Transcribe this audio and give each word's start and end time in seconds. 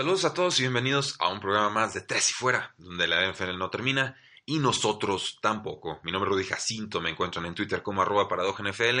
Saludos 0.00 0.24
a 0.24 0.32
todos 0.32 0.58
y 0.58 0.62
bienvenidos 0.62 1.14
a 1.18 1.28
un 1.28 1.40
programa 1.40 1.68
más 1.68 1.92
de 1.92 2.00
Tres 2.00 2.30
y 2.30 2.32
Fuera, 2.32 2.72
donde 2.78 3.06
la 3.06 3.30
NFL 3.30 3.58
no 3.58 3.68
termina 3.68 4.16
y 4.46 4.58
nosotros 4.58 5.38
tampoco. 5.42 6.00
Mi 6.04 6.10
nombre 6.10 6.30
es 6.30 6.36
Rudy 6.36 6.44
Jacinto, 6.44 7.02
me 7.02 7.10
encuentran 7.10 7.44
en 7.44 7.54
Twitter 7.54 7.82
como 7.82 8.00
arroba 8.00 8.26
NFL 8.26 9.00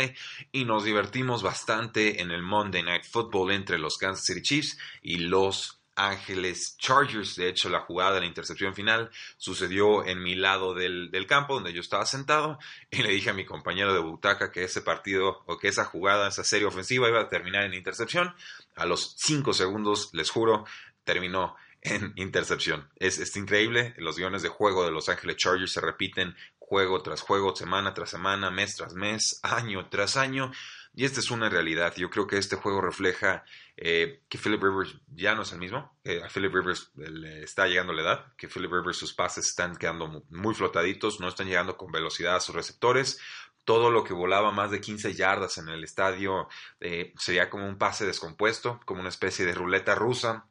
y 0.52 0.66
nos 0.66 0.84
divertimos 0.84 1.42
bastante 1.42 2.20
en 2.20 2.30
el 2.30 2.42
Monday 2.42 2.82
Night 2.82 3.04
Football 3.10 3.52
entre 3.52 3.78
los 3.78 3.96
Kansas 3.96 4.26
City 4.26 4.42
Chiefs 4.42 4.76
y 5.00 5.20
los 5.20 5.80
Ángeles 6.00 6.76
Chargers. 6.78 7.36
De 7.36 7.48
hecho, 7.48 7.68
la 7.68 7.80
jugada 7.80 8.14
de 8.14 8.20
la 8.20 8.26
intercepción 8.26 8.74
final 8.74 9.10
sucedió 9.36 10.04
en 10.04 10.22
mi 10.22 10.34
lado 10.34 10.74
del, 10.74 11.10
del, 11.10 11.26
campo, 11.26 11.54
donde 11.54 11.72
yo 11.72 11.80
estaba 11.80 12.06
sentado, 12.06 12.58
y 12.90 13.02
le 13.02 13.10
dije 13.10 13.30
a 13.30 13.34
mi 13.34 13.44
compañero 13.44 13.92
de 13.92 14.00
butaca 14.00 14.50
que 14.50 14.64
ese 14.64 14.80
partido 14.80 15.42
o 15.46 15.58
que 15.58 15.68
esa 15.68 15.84
jugada, 15.84 16.28
esa 16.28 16.44
serie 16.44 16.66
ofensiva 16.66 17.08
iba 17.08 17.20
a 17.20 17.28
terminar 17.28 17.64
en 17.64 17.74
intercepción. 17.74 18.34
A 18.76 18.86
los 18.86 19.14
cinco 19.18 19.52
segundos, 19.52 20.10
les 20.12 20.30
juro, 20.30 20.64
terminó 21.04 21.56
en 21.82 22.12
intercepción. 22.16 22.88
Es, 22.96 23.36
increíble, 23.36 23.94
los 23.98 24.16
guiones 24.16 24.42
de 24.42 24.48
juego 24.48 24.84
de 24.84 24.90
Los 24.90 25.08
Ángeles 25.08 25.36
Chargers 25.36 25.72
se 25.72 25.80
repiten 25.80 26.34
juego 26.58 27.02
tras 27.02 27.20
juego, 27.20 27.54
semana 27.56 27.94
tras 27.94 28.10
semana, 28.10 28.50
mes 28.50 28.76
tras 28.76 28.94
mes, 28.94 29.40
año 29.42 29.88
tras 29.88 30.16
año. 30.16 30.52
Y 30.94 31.04
esta 31.04 31.20
es 31.20 31.30
una 31.30 31.48
realidad. 31.48 31.94
Yo 31.96 32.10
creo 32.10 32.26
que 32.26 32.36
este 32.36 32.56
juego 32.56 32.80
refleja 32.80 33.44
eh, 33.76 34.22
que 34.28 34.38
Philip 34.38 34.62
Rivers 34.62 34.96
ya 35.08 35.34
no 35.34 35.42
es 35.42 35.52
el 35.52 35.58
mismo. 35.58 35.96
Eh, 36.04 36.20
a 36.22 36.28
Philip 36.28 36.52
Rivers 36.52 36.90
le 36.96 37.42
está 37.42 37.66
llegando 37.66 37.92
la 37.92 38.02
edad, 38.02 38.26
que 38.36 38.48
Philip 38.48 38.72
Rivers 38.72 38.98
sus 38.98 39.14
pases 39.14 39.46
están 39.46 39.76
quedando 39.76 40.24
muy 40.30 40.54
flotaditos, 40.54 41.20
no 41.20 41.28
están 41.28 41.46
llegando 41.46 41.76
con 41.76 41.92
velocidad 41.92 42.36
a 42.36 42.40
sus 42.40 42.54
receptores. 42.54 43.20
Todo 43.64 43.90
lo 43.90 44.02
que 44.02 44.14
volaba 44.14 44.50
más 44.50 44.72
de 44.72 44.80
15 44.80 45.14
yardas 45.14 45.58
en 45.58 45.68
el 45.68 45.84
estadio 45.84 46.48
eh, 46.80 47.12
sería 47.18 47.50
como 47.50 47.68
un 47.68 47.78
pase 47.78 48.04
descompuesto, 48.04 48.80
como 48.84 49.00
una 49.00 49.10
especie 49.10 49.44
de 49.44 49.54
ruleta 49.54 49.94
rusa 49.94 50.49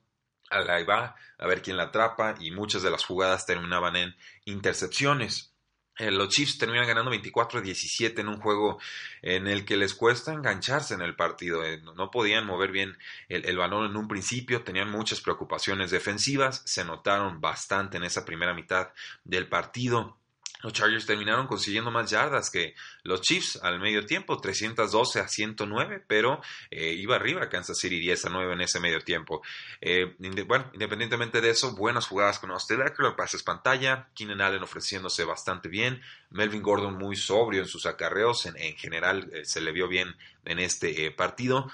ahí 0.49 0.83
va, 0.83 1.15
a 1.37 1.47
ver 1.47 1.61
quién 1.61 1.77
la 1.77 1.83
atrapa 1.83 2.35
y 2.39 2.51
muchas 2.51 2.81
de 2.83 2.91
las 2.91 3.05
jugadas 3.05 3.45
terminaban 3.45 3.95
en 3.95 4.15
intercepciones. 4.45 5.53
Eh, 5.99 6.11
los 6.11 6.29
Chiefs 6.29 6.57
terminan 6.57 6.87
ganando 6.87 7.11
24 7.11 7.59
a 7.59 7.61
17 7.61 8.21
en 8.21 8.29
un 8.29 8.39
juego 8.39 8.79
en 9.21 9.47
el 9.47 9.65
que 9.65 9.75
les 9.75 9.93
cuesta 9.93 10.33
engancharse 10.33 10.93
en 10.93 11.01
el 11.01 11.15
partido. 11.15 11.63
Eh, 11.65 11.81
no 11.81 12.09
podían 12.09 12.45
mover 12.45 12.71
bien 12.71 12.97
el, 13.27 13.45
el, 13.45 13.57
balón 13.57 13.85
en 13.85 13.97
un 13.97 14.07
principio, 14.07 14.63
tenían 14.63 14.89
muchas 14.89 15.19
preocupaciones 15.19 15.91
defensivas, 15.91 16.61
se 16.65 16.85
notaron 16.85 17.41
bastante 17.41 17.97
en 17.97 18.05
esa 18.05 18.23
primera 18.25 18.53
mitad 18.53 18.93
del 19.25 19.49
partido. 19.49 20.18
Los 20.61 20.73
Chargers 20.73 21.05
terminaron 21.05 21.47
consiguiendo 21.47 21.89
más 21.89 22.09
yardas 22.09 22.49
que 22.49 22.75
los 23.03 23.21
Chiefs 23.21 23.59
al 23.63 23.79
medio 23.79 24.05
tiempo, 24.05 24.39
312 24.41 25.21
a 25.21 25.27
109, 25.27 26.03
pero 26.05 26.41
eh, 26.69 26.93
iba 26.93 27.15
arriba 27.15 27.47
Kansas 27.47 27.77
City 27.79 27.97
10 27.97 28.25
a 28.25 28.29
9 28.29 28.53
en 28.53 28.61
ese 28.61 28.81
medio 28.81 28.99
tiempo. 28.99 29.41
Eh, 29.79 30.15
bueno, 30.45 30.69
independientemente 30.73 31.39
de 31.39 31.51
eso, 31.51 31.75
buenas 31.75 32.07
jugadas 32.07 32.39
con 32.39 32.51
Austin 32.51 32.81
Eckler, 32.81 33.15
pases 33.15 33.41
pantalla, 33.41 34.09
Keenan 34.13 34.41
Allen 34.41 34.63
ofreciéndose 34.63 35.23
bastante 35.23 35.69
bien, 35.69 36.01
Melvin 36.29 36.61
Gordon 36.61 36.97
muy 36.97 37.15
sobrio 37.15 37.61
en 37.61 37.67
sus 37.67 37.85
acarreos, 37.85 38.45
en, 38.45 38.57
en 38.57 38.75
general 38.75 39.29
eh, 39.31 39.45
se 39.45 39.61
le 39.61 39.71
vio 39.71 39.87
bien 39.87 40.13
en 40.43 40.59
este 40.59 41.11
partido 41.11 41.71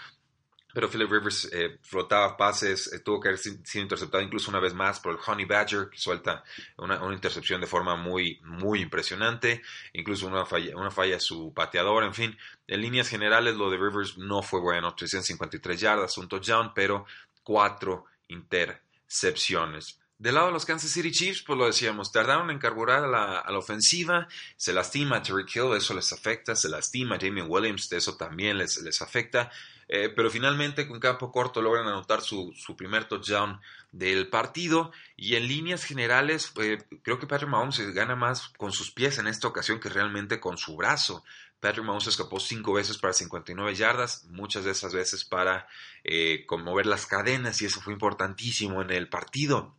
pero 0.75 0.89
Philip 0.89 1.09
Rivers 1.09 1.49
eh, 1.53 1.79
flotaba 1.81 2.35
pases, 2.35 2.91
eh, 2.91 2.99
tuvo 2.99 3.21
que 3.21 3.29
haber 3.29 3.39
sido 3.39 3.81
interceptado 3.81 4.21
incluso 4.21 4.51
una 4.51 4.59
vez 4.59 4.73
más 4.73 4.99
por 4.99 5.13
el 5.13 5.19
Honey 5.25 5.45
Badger, 5.45 5.89
que 5.89 5.97
suelta 5.97 6.43
una, 6.77 7.01
una 7.01 7.15
intercepción 7.15 7.61
de 7.61 7.67
forma 7.67 7.95
muy, 7.95 8.41
muy 8.43 8.81
impresionante, 8.81 9.61
incluso 9.93 10.27
una 10.27 10.45
falla, 10.45 10.75
una 10.75 10.91
falla 10.91 11.17
su 11.17 11.53
pateador, 11.53 12.03
en 12.03 12.13
fin, 12.13 12.37
en 12.67 12.81
líneas 12.81 13.07
generales 13.07 13.55
lo 13.55 13.69
de 13.69 13.77
Rivers 13.77 14.17
no 14.17 14.43
fue 14.43 14.59
bueno, 14.59 14.93
353 14.93 15.79
yardas, 15.79 16.17
un 16.17 16.27
touchdown, 16.27 16.73
pero 16.75 17.05
cuatro 17.41 18.07
intercepciones. 18.27 19.97
Del 20.17 20.35
lado 20.35 20.47
de 20.47 20.53
los 20.53 20.65
Kansas 20.65 20.91
City 20.91 21.11
Chiefs, 21.11 21.43
pues 21.43 21.59
lo 21.59 21.65
decíamos, 21.65 22.13
tardaron 22.13 22.49
en 22.49 22.57
carburar 22.57 23.03
a 23.03 23.07
la, 23.51 23.57
ofensiva, 23.57 24.29
se 24.55 24.71
lastima 24.71 25.17
a 25.17 25.21
Terry 25.21 25.43
Hill, 25.53 25.75
eso 25.75 25.93
les 25.93 26.13
afecta, 26.13 26.55
se 26.55 26.69
lastima 26.69 27.15
a 27.15 27.17
Damien 27.17 27.47
Williams, 27.49 27.91
eso 27.91 28.15
también 28.15 28.57
les, 28.57 28.81
les 28.81 29.01
afecta, 29.01 29.51
eh, 29.89 30.07
pero 30.15 30.31
finalmente 30.31 30.87
con 30.87 31.01
campo 31.01 31.33
corto 31.33 31.61
logran 31.61 31.87
anotar 31.87 32.21
su, 32.21 32.53
su, 32.55 32.77
primer 32.77 33.09
touchdown 33.09 33.59
del 33.91 34.29
partido 34.29 34.93
y 35.17 35.35
en 35.35 35.49
líneas 35.49 35.83
generales 35.83 36.53
eh, 36.61 36.81
creo 37.03 37.19
que 37.19 37.27
Patrick 37.27 37.49
Mahomes 37.49 37.93
gana 37.93 38.15
más 38.15 38.49
con 38.57 38.71
sus 38.71 38.91
pies 38.91 39.19
en 39.19 39.27
esta 39.27 39.49
ocasión 39.49 39.81
que 39.81 39.89
realmente 39.89 40.39
con 40.39 40.57
su 40.57 40.77
brazo. 40.77 41.25
Patrick 41.59 41.85
Mahomes 41.85 42.07
escapó 42.07 42.39
cinco 42.39 42.73
veces 42.73 42.97
para 42.97 43.13
59 43.13 43.75
yardas, 43.75 44.23
muchas 44.29 44.63
de 44.63 44.71
esas 44.71 44.93
veces 44.93 45.25
para 45.25 45.67
eh, 46.05 46.45
conmover 46.47 46.85
las 46.85 47.05
cadenas 47.05 47.61
y 47.61 47.65
eso 47.65 47.81
fue 47.81 47.91
importantísimo 47.91 48.81
en 48.81 48.91
el 48.91 49.09
partido. 49.09 49.75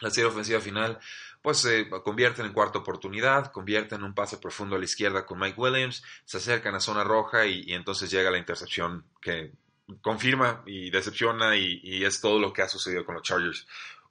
La 0.00 0.10
serie 0.10 0.30
ofensiva 0.30 0.60
final 0.60 0.98
pues 1.42 1.58
se 1.58 1.80
eh, 1.80 1.90
convierten 2.04 2.46
en 2.46 2.52
cuarta 2.52 2.78
oportunidad, 2.78 3.50
convierten 3.52 4.02
un 4.02 4.14
pase 4.14 4.38
profundo 4.38 4.76
a 4.76 4.78
la 4.78 4.84
izquierda 4.84 5.24
con 5.24 5.38
Mike 5.38 5.58
Williams, 5.58 6.02
se 6.24 6.38
acercan 6.38 6.74
a 6.74 6.80
zona 6.80 7.04
roja 7.04 7.46
y, 7.46 7.72
entonces 7.72 8.10
llega 8.10 8.30
la 8.30 8.38
intercepción 8.38 9.04
que 9.20 9.52
confirma 10.02 10.62
y 10.66 10.90
decepciona 10.90 11.56
y, 11.56 11.80
y, 11.82 12.04
es 12.04 12.20
todo 12.20 12.38
lo 12.38 12.52
que 12.52 12.62
ha 12.62 12.68
sucedido 12.68 13.04
con 13.04 13.14
los 13.14 13.24
Chargers 13.24 13.66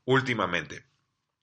últimamente. 0.05 0.85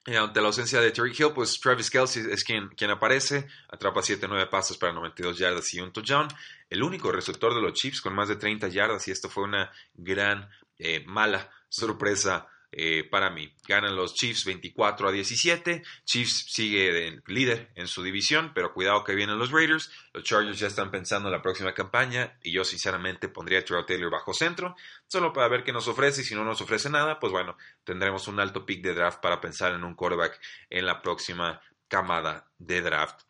Y 0.07 0.15
ante 0.15 0.41
la 0.41 0.49
ausencia 0.49 0.81
de 0.81 0.93
Terry 0.93 1.13
Hill, 1.19 1.33
pues 1.35 1.59
Travis 1.59 1.91
Kelsey 1.91 2.27
es 2.31 2.45
quien, 2.45 2.69
quien 2.69 2.91
aparece, 2.91 3.49
atrapa 3.69 4.03
7-9 4.03 4.49
pasos 4.49 4.79
para 4.79 4.93
92 4.93 5.39
yardas 5.39 5.75
y 5.75 5.81
un 5.81 5.93
touchdown. 5.93 6.29
El 6.71 6.85
único 6.85 7.11
receptor 7.11 7.53
de 7.55 7.61
los 7.61 7.73
Chiefs 7.73 8.01
con 8.01 8.15
más 8.15 8.29
de 8.29 8.37
30 8.37 8.69
yardas 8.69 9.09
y 9.09 9.11
esto 9.11 9.29
fue 9.29 9.45
una 9.45 9.73
gran, 9.95 10.49
eh, 10.79 11.03
mala 11.07 11.51
sorpresa 11.69 12.47
eh, 12.73 13.05
para 13.11 13.31
mí. 13.31 13.53
Ganan 13.67 13.97
los 13.97 14.15
Chiefs 14.15 14.45
24 14.45 15.09
a 15.09 15.13
17. 15.13 15.83
Chiefs 16.05 16.47
sigue 16.49 16.93
de 16.93 17.23
líder 17.27 17.71
en 17.75 17.87
su 17.87 18.03
división, 18.03 18.53
pero 18.55 18.73
cuidado 18.73 19.05
que 19.05 19.15
vienen 19.15 19.39
los 19.39 19.51
Raiders. 19.51 19.91
Los 20.13 20.25
Chargers 20.25 20.59
ya 20.59 20.67
están 20.67 20.91
pensando 20.91 21.29
en 21.29 21.33
la 21.33 21.43
próxima 21.43 21.75
campaña 21.75 22.39
y 22.43 22.53
yo 22.53 22.65
sinceramente 22.65 23.29
pondría 23.29 23.61
a 23.61 23.65
Terrell 23.65 23.87
Taylor 23.87 24.11
bajo 24.11 24.35
centro, 24.35 24.77
solo 25.07 25.33
para 25.33 25.49
ver 25.49 25.65
qué 25.65 25.73
nos 25.73 25.89
ofrece 25.89 26.23
y 26.23 26.25
si 26.25 26.35
no 26.35 26.45
nos 26.45 26.61
ofrece 26.61 26.91
nada, 26.91 27.19
pues 27.19 27.33
bueno, 27.33 27.57
tendremos 27.85 28.29
un 28.29 28.41
alto 28.41 28.65
pick 28.67 28.83
de 28.83 28.95
draft 28.95 29.21
para 29.21 29.41
pensar 29.41 29.73
en 29.75 29.85
un 29.85 29.95
quarterback 29.95 30.41
en 30.71 30.87
la 30.87 31.03
próxima 31.03 31.61
camada 31.89 32.51
de 32.59 32.83
draft. 32.83 33.26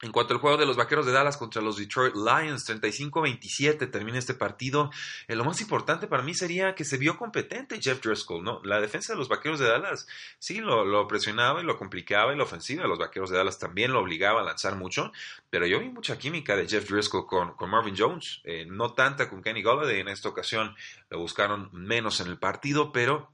En 0.00 0.12
cuanto 0.12 0.32
al 0.32 0.38
juego 0.38 0.56
de 0.56 0.64
los 0.64 0.76
Vaqueros 0.76 1.06
de 1.06 1.12
Dallas 1.12 1.36
contra 1.36 1.60
los 1.60 1.76
Detroit 1.76 2.14
Lions, 2.14 2.68
35-27 2.68 3.90
termina 3.90 4.16
este 4.16 4.32
partido. 4.32 4.92
Eh, 5.26 5.34
lo 5.34 5.44
más 5.44 5.60
importante 5.60 6.06
para 6.06 6.22
mí 6.22 6.34
sería 6.34 6.76
que 6.76 6.84
se 6.84 6.98
vio 6.98 7.16
competente 7.16 7.80
Jeff 7.82 8.00
Driscoll, 8.00 8.44
¿no? 8.44 8.60
La 8.62 8.80
defensa 8.80 9.12
de 9.12 9.18
los 9.18 9.28
Vaqueros 9.28 9.58
de 9.58 9.66
Dallas 9.66 10.06
sí 10.38 10.60
lo, 10.60 11.08
presionaba 11.08 11.60
y 11.60 11.64
lo 11.64 11.76
complicaba 11.76 12.32
y 12.32 12.36
la 12.36 12.44
ofensiva 12.44 12.84
de 12.84 12.88
los 12.88 13.00
Vaqueros 13.00 13.30
de 13.30 13.38
Dallas 13.38 13.58
también 13.58 13.92
lo 13.92 13.98
obligaba 13.98 14.40
a 14.40 14.44
lanzar 14.44 14.76
mucho, 14.76 15.10
pero 15.50 15.66
yo 15.66 15.80
vi 15.80 15.88
mucha 15.88 16.16
química 16.16 16.54
de 16.54 16.68
Jeff 16.68 16.88
Driscoll 16.88 17.26
con, 17.26 17.54
con 17.54 17.68
Marvin 17.68 17.96
Jones, 17.98 18.40
eh, 18.44 18.66
no 18.68 18.92
tanta 18.92 19.28
con 19.28 19.42
Kenny 19.42 19.64
Golladay, 19.64 19.98
en 19.98 20.08
esta 20.08 20.28
ocasión 20.28 20.76
lo 21.10 21.18
buscaron 21.18 21.70
menos 21.72 22.20
en 22.20 22.28
el 22.28 22.38
partido, 22.38 22.92
pero 22.92 23.32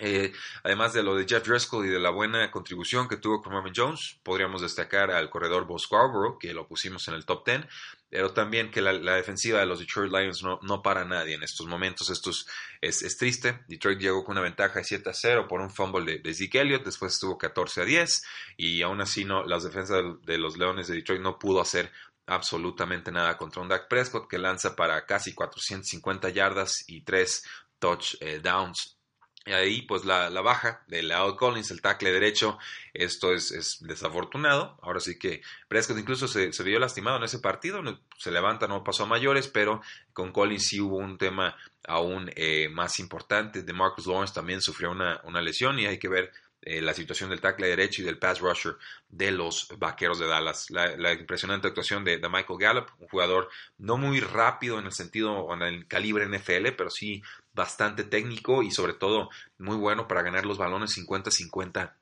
eh, 0.00 0.32
además 0.62 0.94
de 0.94 1.02
lo 1.02 1.14
de 1.14 1.26
Jeff 1.28 1.46
Driscoll 1.46 1.86
y 1.86 1.90
de 1.90 2.00
la 2.00 2.10
buena 2.10 2.50
contribución 2.50 3.08
que 3.08 3.18
tuvo 3.18 3.42
con 3.42 3.52
Marvin 3.52 3.74
Jones, 3.76 4.18
podríamos 4.22 4.62
destacar 4.62 5.10
al 5.10 5.28
corredor 5.28 5.66
Bo 5.66 5.78
Scarborough, 5.78 6.38
que 6.38 6.54
lo 6.54 6.66
pusimos 6.66 7.06
en 7.08 7.14
el 7.14 7.26
top 7.26 7.44
10, 7.44 7.66
pero 8.08 8.32
también 8.32 8.70
que 8.70 8.80
la, 8.80 8.92
defensiva 9.14 9.60
de 9.60 9.66
los 9.66 9.80
Detroit 9.80 10.10
Lions 10.10 10.42
no, 10.42 10.58
no, 10.62 10.82
para 10.82 11.04
nadie 11.04 11.34
en 11.34 11.42
estos 11.42 11.66
momentos. 11.66 12.10
Esto 12.10 12.30
es, 12.30 12.46
es, 12.80 13.02
es, 13.02 13.16
triste. 13.16 13.60
Detroit 13.68 13.98
llegó 13.98 14.24
con 14.24 14.32
una 14.32 14.42
ventaja 14.42 14.78
de 14.78 14.84
7 14.84 15.10
a 15.10 15.14
0 15.14 15.46
por 15.48 15.60
un 15.60 15.70
fumble 15.70 16.04
de, 16.04 16.18
de 16.20 16.34
Zeke 16.34 16.60
Elliott, 16.60 16.84
después 16.84 17.12
estuvo 17.12 17.36
14 17.36 17.82
a 17.82 17.84
10 17.84 18.24
y 18.56 18.82
aún 18.82 19.00
así 19.02 19.24
no, 19.24 19.44
las 19.44 19.64
defensas 19.64 20.02
de 20.22 20.38
los 20.38 20.56
Leones 20.56 20.88
de 20.88 20.96
Detroit 20.96 21.20
no 21.20 21.38
pudo 21.38 21.60
hacer 21.60 21.92
absolutamente 22.26 23.12
nada 23.12 23.36
contra 23.36 23.62
un 23.62 23.68
Dak 23.68 23.88
Prescott 23.88 24.28
que 24.28 24.38
lanza 24.38 24.74
para 24.74 25.04
casi 25.04 25.34
450 25.34 26.30
yardas 26.30 26.84
y 26.86 27.02
3 27.02 27.44
touchdowns. 27.78 29.01
Y 29.44 29.52
ahí, 29.52 29.82
pues 29.82 30.04
la, 30.04 30.28
baja 30.40 30.84
de 30.86 31.02
Leo 31.02 31.36
Collins, 31.36 31.72
el 31.72 31.80
tackle 31.80 32.12
derecho, 32.12 32.58
esto 32.94 33.32
es, 33.32 33.78
desafortunado. 33.80 34.78
Ahora 34.82 35.00
sí 35.00 35.18
que 35.18 35.42
Prescott 35.66 35.98
incluso 35.98 36.28
se, 36.28 36.50
vio 36.62 36.78
lastimado 36.78 37.16
en 37.16 37.24
ese 37.24 37.40
partido, 37.40 37.82
se 38.18 38.30
levanta, 38.30 38.68
no 38.68 38.84
pasó 38.84 39.02
a 39.02 39.06
mayores, 39.06 39.48
pero 39.48 39.80
con 40.12 40.30
Collins 40.30 40.68
sí 40.68 40.80
hubo 40.80 40.96
un 40.96 41.18
tema 41.18 41.56
aún 41.88 42.30
eh, 42.36 42.68
más 42.68 43.00
importante. 43.00 43.62
De 43.62 43.72
Marcus 43.72 44.06
Lawrence 44.06 44.34
también 44.34 44.60
sufrió 44.62 44.92
una, 44.92 45.20
una 45.24 45.42
lesión 45.42 45.78
y 45.80 45.86
hay 45.86 45.98
que 45.98 46.08
ver 46.08 46.32
eh, 46.64 46.80
la 46.80 46.94
situación 46.94 47.28
del 47.30 47.40
tackle 47.40 47.66
derecho 47.66 48.02
y 48.02 48.04
del 48.04 48.18
pass 48.18 48.38
rusher 48.38 48.76
de 49.08 49.32
los 49.32 49.66
Vaqueros 49.78 50.20
de 50.20 50.28
Dallas. 50.28 50.70
La, 50.70 51.12
impresionante 51.12 51.66
actuación 51.66 52.04
de, 52.04 52.18
Michael 52.18 52.58
Gallup, 52.58 52.86
un 53.00 53.08
jugador 53.08 53.48
no 53.78 53.96
muy 53.96 54.20
rápido 54.20 54.78
en 54.78 54.86
el 54.86 54.92
sentido 54.92 55.32
o 55.32 55.54
en 55.54 55.62
el 55.62 55.88
calibre 55.88 56.26
NFL, 56.26 56.68
pero 56.76 56.88
sí 56.88 57.20
bastante 57.52 58.04
técnico 58.04 58.62
y 58.62 58.70
sobre 58.70 58.94
todo 58.94 59.28
muy 59.58 59.76
bueno 59.76 60.06
para 60.06 60.22
ganar 60.22 60.46
los 60.46 60.56
balones 60.56 60.96
50-50 60.96 61.94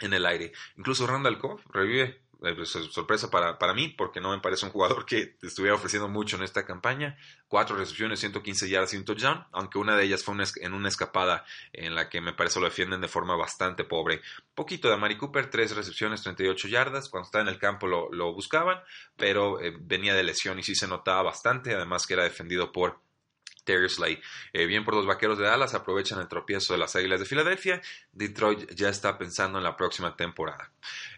en 0.00 0.12
el 0.12 0.26
aire. 0.26 0.52
Incluso 0.76 1.06
Randall 1.06 1.38
Cobb 1.38 1.60
revive 1.72 2.20
sorpresa 2.64 3.30
para, 3.30 3.58
para, 3.58 3.74
mí, 3.74 3.88
porque 3.88 4.20
no 4.20 4.30
me 4.30 4.40
parece 4.40 4.66
un 4.66 4.72
jugador 4.72 5.04
que 5.06 5.36
estuviera 5.42 5.74
ofreciendo 5.74 6.08
mucho 6.08 6.36
en 6.36 6.42
esta 6.42 6.64
campaña. 6.64 7.16
Cuatro 7.48 7.76
recepciones, 7.76 8.20
115 8.20 8.68
yardas 8.68 8.94
y 8.94 8.96
un 8.96 9.04
touchdown, 9.04 9.44
aunque 9.52 9.78
una 9.78 9.96
de 9.96 10.04
ellas 10.04 10.24
fue 10.24 10.34
en 10.56 10.72
una 10.72 10.88
escapada 10.88 11.44
en 11.72 11.94
la 11.94 12.08
que 12.08 12.20
me 12.20 12.32
parece 12.32 12.60
lo 12.60 12.66
defienden 12.66 13.00
de 13.00 13.08
forma 13.08 13.36
bastante 13.36 13.84
pobre. 13.84 14.22
Poquito 14.54 14.90
de 14.90 14.96
Mari 14.96 15.16
Cooper, 15.16 15.50
tres 15.50 15.74
recepciones, 15.74 16.22
38 16.22 16.68
yardas. 16.68 17.08
Cuando 17.08 17.26
estaba 17.26 17.42
en 17.42 17.48
el 17.48 17.58
campo 17.58 17.86
lo, 17.86 18.12
lo 18.12 18.32
buscaban, 18.32 18.80
pero 19.16 19.60
eh, 19.60 19.76
venía 19.80 20.14
de 20.14 20.22
lesión 20.22 20.58
y 20.58 20.62
sí 20.62 20.74
se 20.74 20.88
notaba 20.88 21.22
bastante, 21.22 21.74
además 21.74 22.06
que 22.06 22.14
era 22.14 22.24
defendido 22.24 22.72
por 22.72 23.00
Slay. 23.88 24.20
Eh, 24.52 24.66
bien 24.66 24.84
por 24.84 24.94
los 24.94 25.06
vaqueros 25.06 25.38
de 25.38 25.44
Dallas, 25.44 25.74
aprovechan 25.74 26.20
el 26.20 26.28
tropiezo 26.28 26.72
de 26.72 26.78
las 26.78 26.96
Águilas 26.96 27.20
de 27.20 27.26
Filadelfia. 27.26 27.80
Detroit 28.12 28.74
ya 28.74 28.88
está 28.88 29.16
pensando 29.18 29.58
en 29.58 29.64
la 29.64 29.76
próxima 29.76 30.16
temporada. 30.16 30.70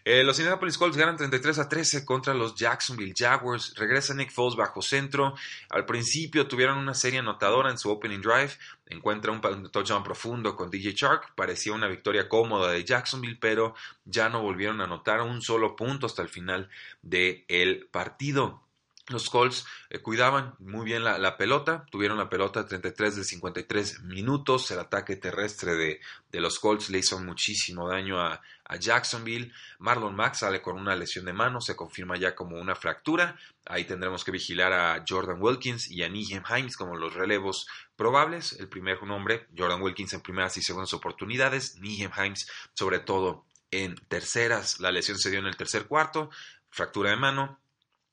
Eh, 0.05 0.23
los 0.23 0.37
Indianapolis 0.39 0.77
Colts 0.77 0.97
ganan 0.97 1.17
33 1.17 1.59
a 1.59 1.69
13 1.69 2.05
contra 2.05 2.33
los 2.33 2.55
Jacksonville 2.55 3.13
Jaguars. 3.15 3.73
Regresa 3.75 4.13
Nick 4.13 4.31
Foles 4.31 4.55
bajo 4.55 4.81
centro. 4.81 5.35
Al 5.69 5.85
principio 5.85 6.47
tuvieron 6.47 6.77
una 6.77 6.93
serie 6.93 7.19
anotadora 7.19 7.69
en 7.69 7.77
su 7.77 7.89
opening 7.89 8.21
drive. 8.21 8.51
Encuentra 8.87 9.31
un 9.31 9.41
touchdown 9.71 10.03
profundo 10.03 10.55
con 10.55 10.69
DJ 10.69 10.93
Shark. 10.93 11.33
Parecía 11.35 11.73
una 11.73 11.87
victoria 11.87 12.27
cómoda 12.27 12.71
de 12.71 12.83
Jacksonville, 12.83 13.37
pero 13.39 13.75
ya 14.05 14.29
no 14.29 14.41
volvieron 14.41 14.81
a 14.81 14.85
anotar 14.85 15.21
un 15.21 15.41
solo 15.41 15.75
punto 15.75 16.05
hasta 16.05 16.21
el 16.21 16.29
final 16.29 16.69
del 17.01 17.87
partido. 17.91 18.62
Los 19.07 19.29
Colts 19.29 19.65
eh, 19.89 19.99
cuidaban 19.99 20.55
muy 20.59 20.85
bien 20.85 21.03
la, 21.03 21.35
pelota, 21.35 21.85
tuvieron 21.91 22.17
la 22.17 22.29
pelota 22.29 22.65
33 22.65 23.17
de 23.17 23.23
53 23.25 24.03
minutos, 24.03 24.71
el 24.71 24.79
ataque 24.79 25.17
terrestre 25.17 25.75
de, 25.75 25.99
los 26.39 26.57
Colts 26.57 26.89
le 26.89 26.99
hizo 26.99 27.19
muchísimo 27.19 27.89
daño 27.89 28.21
a, 28.21 28.41
Jacksonville, 28.79 29.51
Marlon 29.77 30.15
Mack 30.15 30.33
sale 30.33 30.59
con 30.59 30.79
una 30.79 30.95
lesión 30.95 31.25
de 31.25 31.33
mano, 31.33 31.61
se 31.61 31.75
confirma 31.75 32.17
ya 32.17 32.33
como 32.33 32.59
una 32.59 32.73
fractura, 32.73 33.37
ahí 33.65 33.83
tendremos 33.83 34.23
que 34.23 34.31
vigilar 34.31 34.73
a 34.73 35.03
Jordan 35.07 35.39
Wilkins 35.39 35.91
y 35.91 36.01
a 36.01 36.09
Nihem 36.09 36.41
Himes 36.49 36.75
como 36.75 36.95
los 36.95 37.13
relevos 37.13 37.67
probables, 37.95 38.53
el 38.53 38.69
primer 38.69 39.03
nombre, 39.03 39.47
Jordan 39.55 39.79
Wilkins 39.79 40.13
en 40.13 40.21
primeras 40.21 40.57
y 40.57 40.63
segundas 40.63 40.93
oportunidades, 40.93 41.75
Nihem 41.81 42.09
Himes 42.17 42.47
sobre 42.73 42.97
todo 42.97 43.45
en 43.69 43.95
terceras, 44.07 44.79
la 44.79 44.91
lesión 44.91 45.19
se 45.19 45.29
dio 45.29 45.39
en 45.39 45.45
el 45.45 45.57
tercer 45.57 45.85
cuarto, 45.85 46.31
fractura 46.71 47.11
de 47.11 47.17
mano, 47.17 47.59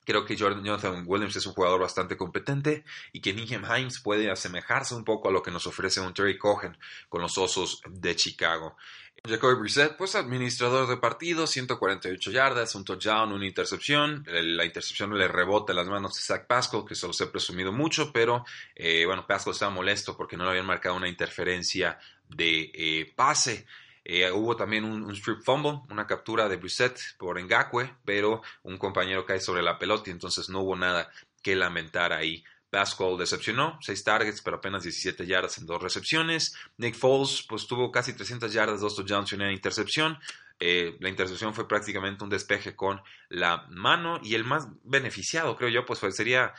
Creo 0.05 0.25
que 0.25 0.37
Jordan 0.37 0.63
Jonathan 0.63 1.03
Williams 1.05 1.35
es 1.35 1.45
un 1.45 1.53
jugador 1.53 1.79
bastante 1.79 2.17
competente 2.17 2.83
y 3.11 3.21
que 3.21 3.33
Nihem 3.33 3.63
Himes 3.63 3.99
puede 3.99 4.31
asemejarse 4.31 4.95
un 4.95 5.03
poco 5.03 5.29
a 5.29 5.31
lo 5.31 5.43
que 5.43 5.51
nos 5.51 5.67
ofrece 5.67 6.01
un 6.01 6.13
Terry 6.13 6.37
Cohen 6.37 6.77
con 7.09 7.21
los 7.21 7.37
Osos 7.37 7.81
de 7.87 8.15
Chicago. 8.15 8.75
Jacoby 9.23 9.59
Brissett, 9.59 9.97
pues 9.97 10.15
administrador 10.15 10.87
de 10.87 10.97
partido, 10.97 11.45
148 11.45 12.31
yardas, 12.31 12.73
un 12.73 12.83
touchdown, 12.83 13.31
una 13.31 13.45
intercepción. 13.45 14.25
La 14.25 14.65
intercepción 14.65 15.15
le 15.15 15.27
rebota 15.27 15.73
en 15.73 15.77
las 15.77 15.87
manos 15.87 16.15
de 16.15 16.21
Zach 16.21 16.47
Pascal, 16.47 16.85
que 16.87 16.95
se 16.95 17.05
los 17.05 17.21
he 17.21 17.27
presumido 17.27 17.71
mucho, 17.71 18.11
pero 18.11 18.43
eh, 18.75 19.05
bueno, 19.05 19.27
Pascal 19.27 19.53
estaba 19.53 19.71
molesto 19.71 20.17
porque 20.17 20.37
no 20.37 20.45
le 20.45 20.51
habían 20.51 20.65
marcado 20.65 20.95
una 20.95 21.07
interferencia 21.07 21.99
de 22.29 22.71
eh, 22.73 23.13
pase. 23.15 23.67
Eh, 24.03 24.31
hubo 24.31 24.55
también 24.55 24.83
un, 24.83 25.11
strip 25.11 25.41
fumble, 25.43 25.81
una 25.89 26.07
captura 26.07 26.49
de 26.49 26.57
Brissett 26.57 26.99
por 27.17 27.39
Ngakwe, 27.39 27.97
pero 28.03 28.41
un 28.63 28.77
compañero 28.77 29.25
cae 29.25 29.39
sobre 29.39 29.61
la 29.61 29.77
pelota 29.77 30.09
y 30.09 30.13
entonces 30.13 30.49
no 30.49 30.61
hubo 30.61 30.75
nada 30.75 31.09
que 31.41 31.55
lamentar 31.55 32.13
ahí. 32.13 32.43
Pascal 32.69 33.17
decepcionó, 33.17 33.77
6 33.81 34.03
targets, 34.03 34.41
pero 34.41 34.57
apenas 34.57 34.83
17 34.83 35.27
yardas 35.27 35.57
en 35.57 35.65
dos 35.65 35.81
recepciones. 35.81 36.55
Nick 36.77 36.95
Foles, 36.95 37.45
pues 37.47 37.67
tuvo 37.67 37.91
casi 37.91 38.13
300 38.13 38.51
yardas, 38.53 38.79
dos 38.79 38.95
touchdowns 38.95 39.31
y 39.31 39.35
una 39.35 39.51
intercepción. 39.51 40.17
Eh, 40.63 40.95
la 40.99 41.09
intercepción 41.09 41.53
fue 41.53 41.67
prácticamente 41.67 42.23
un 42.23 42.29
despeje 42.29 42.75
con 42.75 43.01
la 43.29 43.65
mano 43.69 44.19
y 44.23 44.35
el 44.35 44.45
más 44.45 44.67
beneficiado, 44.83 45.57
creo 45.57 45.69
yo, 45.69 45.85
pues 45.85 45.99
sería 46.15 46.53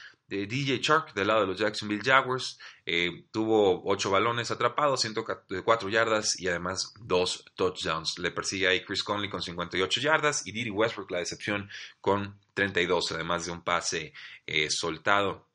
DJ 0.46 0.80
Chark 0.80 1.14
del 1.14 1.28
lado 1.28 1.42
de 1.42 1.46
los 1.46 1.58
Jacksonville 1.58 2.02
Jaguars. 2.02 2.58
Eh, 2.86 3.26
tuvo 3.30 3.82
8 3.84 4.10
balones 4.10 4.50
atrapados, 4.50 5.00
104 5.02 5.88
yardas 5.88 6.40
y 6.40 6.48
además 6.48 6.94
2 7.00 7.44
touchdowns. 7.54 8.18
Le 8.18 8.30
persigue 8.30 8.68
ahí 8.68 8.84
Chris 8.84 9.04
Conley 9.04 9.28
con 9.28 9.42
58 9.42 10.00
yardas 10.00 10.46
y 10.46 10.52
Didi 10.52 10.70
Westbrook 10.70 11.10
la 11.10 11.18
decepción 11.18 11.68
con 12.00 12.38
32, 12.54 13.12
además 13.12 13.46
de 13.46 13.52
un 13.52 13.62
pase 13.62 14.12
eh, 14.46 14.68
soltado. 14.70 15.51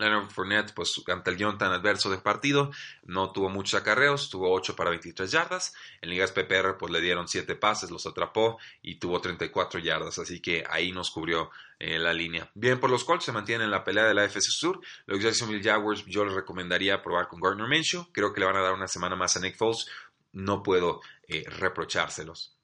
Leonard 0.00 0.30
Fournette, 0.30 0.72
pues 0.74 1.02
ante 1.06 1.30
el 1.30 1.36
guion 1.36 1.58
tan 1.58 1.72
adverso 1.72 2.10
del 2.10 2.20
partido, 2.20 2.70
no 3.04 3.32
tuvo 3.32 3.48
muchos 3.48 3.80
acarreos, 3.80 4.30
tuvo 4.30 4.52
8 4.52 4.74
para 4.74 4.90
23 4.90 5.30
yardas. 5.30 5.74
En 6.00 6.10
ligas 6.10 6.32
PPR, 6.32 6.76
pues 6.78 6.92
le 6.92 7.00
dieron 7.00 7.28
7 7.28 7.54
pases, 7.56 7.90
los 7.90 8.06
atrapó 8.06 8.58
y 8.82 8.96
tuvo 8.96 9.20
34 9.20 9.80
yardas, 9.80 10.18
así 10.18 10.40
que 10.40 10.64
ahí 10.68 10.92
nos 10.92 11.10
cubrió 11.10 11.50
eh, 11.78 11.98
la 11.98 12.12
línea. 12.12 12.50
Bien, 12.54 12.78
por 12.78 12.90
los 12.90 13.04
Colts 13.04 13.24
se 13.24 13.32
mantienen 13.32 13.66
en 13.66 13.70
la 13.70 13.84
pelea 13.84 14.04
de 14.04 14.14
la 14.14 14.24
FC 14.24 14.50
Sur. 14.50 14.80
Los 15.06 15.22
Jacksonville 15.22 15.62
Jaguars, 15.62 16.04
yo 16.06 16.24
les 16.24 16.34
recomendaría 16.34 17.02
probar 17.02 17.28
con 17.28 17.40
Gardner 17.40 17.68
Minshew. 17.68 18.08
Creo 18.12 18.32
que 18.32 18.40
le 18.40 18.46
van 18.46 18.56
a 18.56 18.62
dar 18.62 18.74
una 18.74 18.88
semana 18.88 19.16
más 19.16 19.36
a 19.36 19.40
Nick 19.40 19.56
Foles. 19.56 19.86
No 20.32 20.62
puedo 20.62 21.00
eh, 21.26 21.44
reprochárselos. 21.48 22.59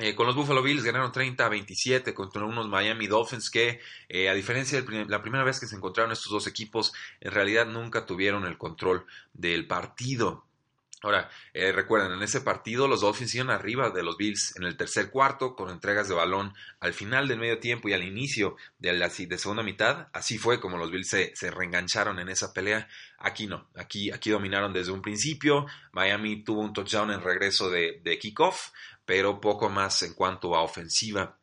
Eh, 0.00 0.14
con 0.14 0.26
los 0.26 0.34
Buffalo 0.34 0.62
Bills 0.62 0.82
ganaron 0.82 1.12
30 1.12 1.44
a 1.44 1.48
27 1.50 2.14
contra 2.14 2.46
unos 2.46 2.68
Miami 2.68 3.06
Dolphins 3.06 3.50
que, 3.50 3.80
eh, 4.08 4.30
a 4.30 4.34
diferencia 4.34 4.80
de 4.80 5.04
la 5.04 5.20
primera 5.20 5.44
vez 5.44 5.60
que 5.60 5.66
se 5.66 5.76
encontraron 5.76 6.10
estos 6.10 6.32
dos 6.32 6.46
equipos, 6.46 6.94
en 7.20 7.32
realidad 7.32 7.66
nunca 7.66 8.06
tuvieron 8.06 8.46
el 8.46 8.56
control 8.56 9.04
del 9.34 9.66
partido. 9.66 10.46
Ahora, 11.02 11.30
eh, 11.54 11.72
recuerden, 11.72 12.12
en 12.12 12.22
ese 12.22 12.42
partido 12.42 12.86
los 12.86 13.00
Dolphins 13.00 13.34
iban 13.34 13.48
arriba 13.48 13.88
de 13.88 14.02
los 14.02 14.18
Bills 14.18 14.54
en 14.56 14.64
el 14.64 14.76
tercer 14.76 15.10
cuarto 15.10 15.56
con 15.56 15.70
entregas 15.70 16.08
de 16.08 16.14
balón 16.14 16.52
al 16.78 16.92
final 16.92 17.26
del 17.26 17.38
medio 17.38 17.58
tiempo 17.58 17.88
y 17.88 17.94
al 17.94 18.02
inicio 18.02 18.56
de 18.78 18.92
la 18.92 19.08
segunda 19.08 19.62
mitad. 19.62 20.08
Así 20.12 20.36
fue 20.36 20.60
como 20.60 20.76
los 20.76 20.90
Bills 20.90 21.08
se, 21.08 21.50
reengancharon 21.50 22.18
en 22.18 22.28
esa 22.28 22.52
pelea. 22.52 22.86
Aquí 23.18 23.46
no, 23.46 23.70
aquí, 23.76 24.10
aquí 24.10 24.28
dominaron 24.28 24.74
desde 24.74 24.92
un 24.92 25.00
principio. 25.00 25.64
Miami 25.92 26.44
tuvo 26.44 26.60
un 26.60 26.74
touchdown 26.74 27.10
en 27.12 27.22
regreso 27.22 27.70
de, 27.70 28.02
de 28.04 28.18
kickoff, 28.18 28.68
pero 29.10 29.40
poco 29.40 29.68
más 29.68 30.04
en 30.04 30.14
cuanto 30.14 30.54
a 30.54 30.62
ofensiva. 30.62 31.36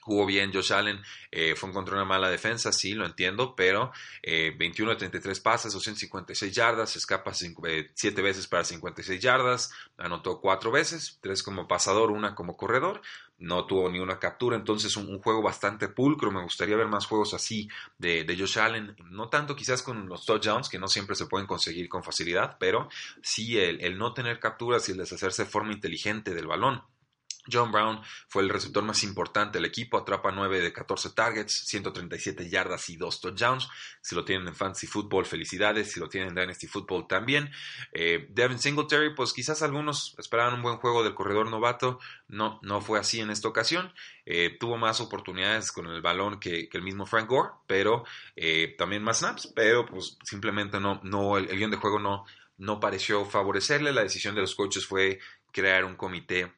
Jugó 0.00 0.24
bien 0.24 0.50
Josh 0.54 0.72
Allen, 0.72 0.98
eh, 1.30 1.54
fue 1.54 1.70
contra 1.70 1.94
una 1.94 2.06
mala 2.06 2.30
defensa, 2.30 2.72
sí, 2.72 2.94
lo 2.94 3.04
entiendo, 3.04 3.54
pero 3.54 3.92
21 4.22 4.92
a 4.92 4.96
33 4.96 5.38
pases, 5.40 5.74
256 5.74 6.54
yardas, 6.54 6.96
escapa 6.96 7.34
7 7.34 7.54
eh, 7.66 8.22
veces 8.22 8.46
para 8.46 8.64
56 8.64 9.20
yardas, 9.20 9.70
anotó 9.98 10.40
4 10.40 10.70
veces, 10.70 11.18
3 11.20 11.42
como 11.42 11.68
pasador, 11.68 12.10
una 12.10 12.34
como 12.34 12.56
corredor, 12.56 13.02
no 13.36 13.66
tuvo 13.66 13.90
ni 13.90 13.98
una 13.98 14.18
captura, 14.18 14.56
entonces 14.56 14.96
un, 14.96 15.20
juego 15.20 15.42
bastante 15.42 15.88
pulcro, 15.88 16.30
me 16.30 16.42
gustaría 16.42 16.76
ver 16.76 16.86
más 16.86 17.04
juegos 17.04 17.34
así 17.34 17.68
de, 17.98 18.24
de, 18.24 18.38
Josh 18.38 18.58
Allen, 18.58 18.96
no 19.10 19.28
tanto 19.28 19.54
quizás 19.54 19.82
con 19.82 20.08
los 20.08 20.24
touchdowns, 20.24 20.70
que 20.70 20.78
no 20.78 20.88
siempre 20.88 21.16
se 21.16 21.26
pueden 21.26 21.46
conseguir 21.46 21.86
con 21.90 22.02
facilidad, 22.02 22.56
pero 22.58 22.88
sí 23.22 23.58
el, 23.58 23.82
el 23.82 23.98
no 23.98 24.14
tener 24.14 24.40
capturas 24.40 24.88
y 24.88 24.92
el 24.92 24.98
deshacerse 24.98 25.44
de 25.44 25.50
forma 25.50 25.72
inteligente 25.72 26.34
del 26.34 26.46
balón. 26.46 26.82
John 27.52 27.72
Brown 27.72 28.00
fue 28.28 28.42
el 28.42 28.48
receptor 28.48 28.82
más 28.84 29.02
importante 29.02 29.58
del 29.58 29.64
equipo, 29.64 29.98
atrapa 29.98 30.30
9 30.30 30.60
de 30.60 30.72
14 30.72 31.10
targets, 31.10 31.64
137 31.66 32.48
yardas 32.48 32.88
y 32.90 32.96
2 32.96 33.20
touchdowns. 33.20 33.68
Si 34.00 34.14
lo 34.14 34.24
tienen 34.24 34.48
en 34.48 34.54
Fantasy 34.54 34.86
Football, 34.86 35.26
felicidades. 35.26 35.92
Si 35.92 36.00
lo 36.00 36.08
tienen 36.08 36.30
en 36.30 36.34
Dynasty 36.34 36.66
Football, 36.66 37.06
también. 37.06 37.50
Eh, 37.92 38.26
Devin 38.30 38.58
Singletary, 38.58 39.14
pues 39.14 39.32
quizás 39.32 39.62
algunos 39.62 40.14
esperaban 40.18 40.54
un 40.54 40.62
buen 40.62 40.76
juego 40.78 41.02
del 41.02 41.14
corredor 41.14 41.50
novato. 41.50 41.98
No, 42.28 42.58
no 42.62 42.80
fue 42.80 42.98
así 42.98 43.20
en 43.20 43.30
esta 43.30 43.48
ocasión. 43.48 43.92
Eh, 44.26 44.56
tuvo 44.58 44.76
más 44.76 45.00
oportunidades 45.00 45.72
con 45.72 45.86
el 45.86 46.02
balón 46.02 46.38
que, 46.38 46.68
el 46.72 46.82
mismo 46.82 47.06
Frank 47.06 47.28
Gore, 47.28 47.50
pero 47.66 48.04
eh, 48.36 48.74
también 48.78 49.02
más 49.02 49.18
snaps, 49.18 49.52
pero 49.54 49.86
pues 49.86 50.18
simplemente 50.24 50.78
no, 50.78 51.00
no 51.02 51.36
el, 51.36 51.50
el 51.50 51.58
guion 51.58 51.70
de 51.70 51.76
juego 51.76 51.98
no, 51.98 52.24
no 52.58 52.78
pareció 52.78 53.24
favorecerle. 53.24 53.92
La 53.92 54.02
decisión 54.02 54.34
de 54.34 54.42
los 54.42 54.54
coaches 54.54 54.86
fue 54.86 55.18
crear 55.52 55.84
un 55.84 55.96
comité 55.96 56.52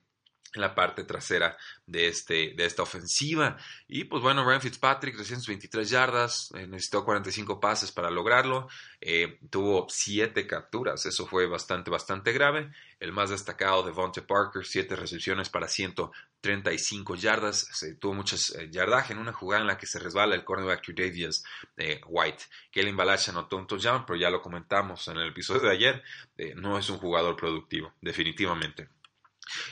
en 0.54 0.60
la 0.60 0.74
parte 0.74 1.04
trasera 1.04 1.56
de, 1.86 2.08
este, 2.08 2.54
de 2.54 2.64
esta 2.64 2.82
ofensiva. 2.82 3.56
Y 3.88 4.04
pues 4.04 4.22
bueno, 4.22 4.44
Ryan 4.44 4.60
Fitzpatrick, 4.60 5.14
323 5.14 5.88
yardas, 5.88 6.50
eh, 6.54 6.66
necesitó 6.66 7.04
45 7.04 7.60
pases 7.60 7.90
para 7.90 8.10
lograrlo, 8.10 8.68
eh, 9.00 9.38
tuvo 9.50 9.86
7 9.88 10.46
capturas, 10.46 11.06
eso 11.06 11.26
fue 11.26 11.46
bastante, 11.46 11.90
bastante 11.90 12.32
grave. 12.32 12.70
El 13.00 13.12
más 13.12 13.30
destacado, 13.30 13.82
Devonte 13.82 14.22
Parker, 14.22 14.64
7 14.64 14.94
recepciones 14.94 15.48
para 15.48 15.66
135 15.66 17.16
yardas, 17.16 17.66
se, 17.72 17.94
tuvo 17.96 18.14
muchas 18.14 18.54
eh, 18.54 18.68
yardaje 18.70 19.12
en 19.12 19.18
una 19.18 19.32
jugada 19.32 19.62
en 19.62 19.66
la 19.66 19.78
que 19.78 19.86
se 19.86 19.98
resbala 19.98 20.34
el 20.34 20.44
cornerback 20.44 20.86
Davies 20.94 21.42
White. 22.06 22.44
Kellen 22.70 22.96
Balach 22.96 23.28
anotó 23.28 23.56
un 23.56 23.66
touchdown, 23.66 24.04
pero 24.06 24.18
ya 24.18 24.30
lo 24.30 24.40
comentamos 24.40 25.08
en 25.08 25.16
el 25.16 25.28
episodio 25.28 25.62
de 25.62 25.70
ayer, 25.70 26.02
no 26.56 26.78
es 26.78 26.88
un 26.90 26.98
jugador 26.98 27.36
productivo, 27.36 27.92
definitivamente. 28.00 28.88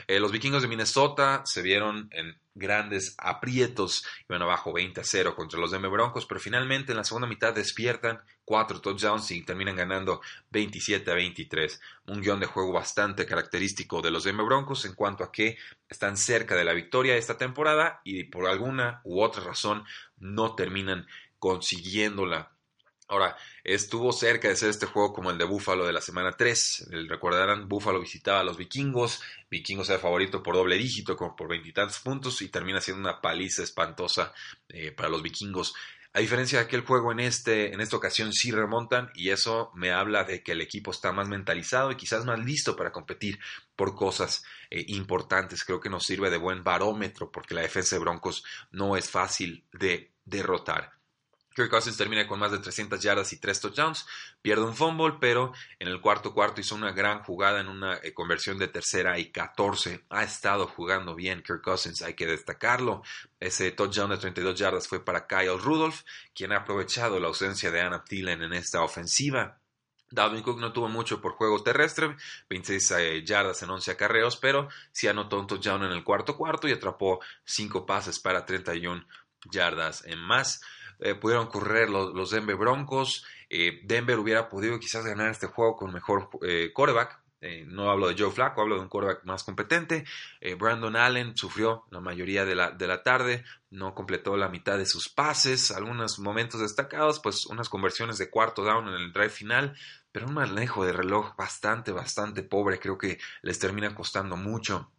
Eh, 0.07 0.21
los 0.21 0.33
vikingos 0.33 0.63
de 0.63 0.69
Minnesota 0.69 1.43
se 1.45 1.63
vieron 1.63 2.09
en 2.13 2.37
grandes 2.55 3.15
aprietos, 3.19 4.05
iban 4.29 4.43
abajo 4.43 4.73
20 4.73 5.01
a 5.01 5.05
0 5.05 5.35
contra 5.35 5.59
los 5.59 5.71
Denver 5.71 5.91
Broncos, 5.91 6.27
pero 6.27 6.41
finalmente 6.41 6.93
en 6.93 6.99
la 6.99 7.05
segunda 7.05 7.29
mitad 7.29 7.55
despiertan 7.55 8.21
cuatro 8.45 8.81
touchdowns 8.81 9.31
y 9.31 9.43
terminan 9.43 9.77
ganando 9.77 10.21
27 10.51 11.11
a 11.11 11.15
23. 11.15 11.81
Un 12.07 12.21
guion 12.21 12.41
de 12.41 12.47
juego 12.47 12.73
bastante 12.73 13.27
característico 13.27 14.03
de 14.03 14.11
los 14.11 14.25
Denver 14.25 14.47
Broncos 14.47 14.85
en 14.85 14.95
cuanto 14.95 15.25
a 15.25 15.33
que 15.33 15.57
están 15.89 16.17
cerca 16.17 16.55
de 16.55 16.65
la 16.65 16.73
victoria 16.73 17.17
esta 17.17 17.39
temporada 17.39 18.01
y 18.05 18.25
por 18.25 18.47
alguna 18.47 19.01
u 19.05 19.23
otra 19.23 19.45
razón 19.45 19.85
no 20.19 20.55
terminan 20.55 21.07
consiguiéndola. 21.39 22.53
Ahora, 23.11 23.37
estuvo 23.65 24.13
cerca 24.13 24.47
de 24.47 24.55
ser 24.55 24.71
este 24.71 24.87
juego 24.87 25.13
como 25.13 25.33
el 25.33 25.39
de 25.39 25.45
Buffalo 25.45 25.85
de 25.85 25.93
la 25.93 26.01
semana 26.01 26.31
3. 26.31 26.91
Recordarán, 27.09 27.69
Buffalo 27.69 28.01
visitaba 28.01 28.39
a 28.39 28.45
los 28.45 28.57
vikingos. 28.57 29.21
Vikingos 29.51 29.91
era 29.91 29.99
favorito 29.99 30.45
por 30.45 30.55
doble 30.55 30.79
dígito, 30.79 31.17
como 31.17 31.35
por 31.35 31.49
veintitantos 31.49 31.99
puntos, 31.99 32.41
y 32.41 32.51
termina 32.51 32.81
siendo 32.81 33.01
una 33.01 33.21
paliza 33.21 33.65
espantosa 33.65 34.33
eh, 34.69 34.93
para 34.93 35.09
los 35.09 35.25
vikingos. 35.25 35.75
A 36.13 36.21
diferencia 36.21 36.61
de 36.61 36.67
aquel 36.67 36.83
juego 36.83 37.11
en, 37.11 37.19
este, 37.19 37.75
en 37.75 37.81
esta 37.81 37.97
ocasión 37.97 38.33
sí 38.33 38.53
remontan 38.53 39.11
y 39.17 39.31
eso 39.31 39.73
me 39.75 39.91
habla 39.91 40.23
de 40.23 40.45
que 40.45 40.53
el 40.53 40.61
equipo 40.61 40.93
está 40.93 41.11
más 41.11 41.29
mentalizado 41.29 41.91
y 41.91 41.97
quizás 41.97 42.25
más 42.25 42.39
listo 42.39 42.77
para 42.77 42.93
competir 42.93 43.41
por 43.75 43.97
cosas 43.97 44.45
eh, 44.71 44.85
importantes. 44.87 45.65
Creo 45.65 45.81
que 45.81 45.91
nos 45.91 46.07
sirve 46.07 46.31
de 46.31 46.37
buen 46.37 46.63
barómetro 46.63 47.33
porque 47.33 47.55
la 47.55 47.63
defensa 47.63 47.97
de 47.97 48.01
Broncos 48.03 48.45
no 48.71 48.97
es 48.97 49.11
fácil 49.11 49.65
de 49.73 50.13
derrotar. 50.25 51.00
Kirk 51.61 51.71
Cousins 51.71 51.99
termina 51.99 52.27
con 52.27 52.41
más 52.41 52.53
de 52.53 52.59
300 52.59 53.03
yardas 53.03 53.35
y 53.35 53.37
3 53.39 53.61
touchdowns, 53.61 54.07
pierde 54.41 54.65
un 54.65 54.75
fumble, 54.75 55.19
pero 55.21 55.53
en 55.79 55.89
el 55.89 56.01
cuarto 56.01 56.33
cuarto 56.33 56.63
hizo 56.63 56.75
una 56.75 56.93
gran 56.93 57.23
jugada 57.23 57.61
en 57.61 57.69
una 57.69 57.99
eh, 58.03 58.15
conversión 58.15 58.59
de 58.59 58.69
tercera 58.69 59.19
y 59.19 59.31
14. 59.31 60.07
Ha 60.09 60.23
estado 60.23 60.67
jugando 60.67 61.15
bien 61.15 61.43
Kirk 61.43 61.61
Cousins, 61.63 62.01
hay 62.01 62.15
que 62.15 62.27
destacarlo. 62.27 63.03
Ese 63.39 63.73
touchdown 63.73 64.09
de 64.09 64.17
32 64.17 64.59
yardas 64.59 64.89
fue 64.89 65.05
para 65.05 65.27
Kyle 65.27 65.59
Rudolph, 65.59 66.01
quien 66.35 66.53
ha 66.53 66.61
aprovechado 66.61 67.21
la 67.21 67.29
ausencia 67.29 67.71
de 67.71 67.83
Anna 67.83 68.05
Thielen 68.05 68.43
en 68.43 68.55
esta 68.55 68.83
ofensiva. 68.83 69.61
Dalvin 70.11 70.43
Cook 70.43 70.61
no 70.61 70.73
tuvo 70.73 70.89
mucho 70.89 71.21
por 71.21 71.33
juego 71.33 71.63
terrestre, 71.63 72.17
26 72.49 72.91
eh, 72.93 73.23
yardas 73.23 73.63
en 73.63 73.69
11 73.69 73.91
acarreos, 73.91 74.39
pero 74.39 74.69
sí 74.93 75.09
anotó 75.09 75.39
un 75.39 75.47
touchdown 75.47 75.85
en 75.85 75.93
el 75.93 76.05
cuarto 76.05 76.39
cuarto 76.39 76.67
y 76.69 76.73
atrapó 76.73 77.21
5 77.45 77.85
pases 77.85 78.19
para 78.19 78.47
31 78.47 79.05
yardas 79.51 80.07
en 80.07 80.19
más. 80.19 80.63
Eh, 81.01 81.15
pudieron 81.15 81.47
correr 81.47 81.89
los, 81.91 82.31
Denver 82.31 82.57
Broncos. 82.57 83.25
Eh, 83.49 83.81
Denver 83.85 84.19
hubiera 84.19 84.49
podido 84.49 84.79
quizás 84.79 85.05
ganar 85.05 85.31
este 85.31 85.47
juego 85.47 85.77
con 85.77 85.93
mejor 85.93 86.29
eh, 86.43 86.71
quarterback. 86.73 87.21
no 87.67 87.91
hablo 87.91 88.09
de 88.09 88.17
Joe 88.19 88.31
Flacco, 88.31 88.61
hablo 88.61 88.77
de 88.77 88.83
un 88.83 88.89
quarterback 88.89 89.25
más 89.25 89.45
competente. 89.45 90.05
Brandon 90.59 90.95
Allen 90.95 91.37
sufrió 91.37 91.85
la 91.91 92.01
mayoría 92.01 92.45
de 92.45 92.55
la, 92.55 92.71
de 92.71 92.87
la 92.87 93.03
tarde, 93.03 93.45
no 93.71 93.95
completó 93.95 94.37
la 94.37 94.51
mitad 94.51 94.77
de 94.77 94.85
sus 94.85 95.09
pases, 95.09 95.71
algunos 95.71 96.19
momentos 96.19 96.61
destacados, 96.61 97.19
pues 97.19 97.47
unas 97.47 97.71
conversiones 97.71 98.19
de 98.19 98.29
cuarto 98.29 98.63
down 98.63 98.89
en 98.89 98.95
el 98.95 99.13
drive 99.13 99.31
final, 99.31 99.75
pero 100.13 100.27
un 100.27 100.35
manejo 100.35 100.85
de 100.85 100.93
reloj 100.93 101.35
bastante, 101.37 101.93
bastante 101.93 102.43
pobre, 102.43 102.79
creo 102.79 102.99
que 102.99 103.19
les 103.41 103.59
termina 103.59 103.95
costando 103.95 104.37
mucho. 104.37 104.91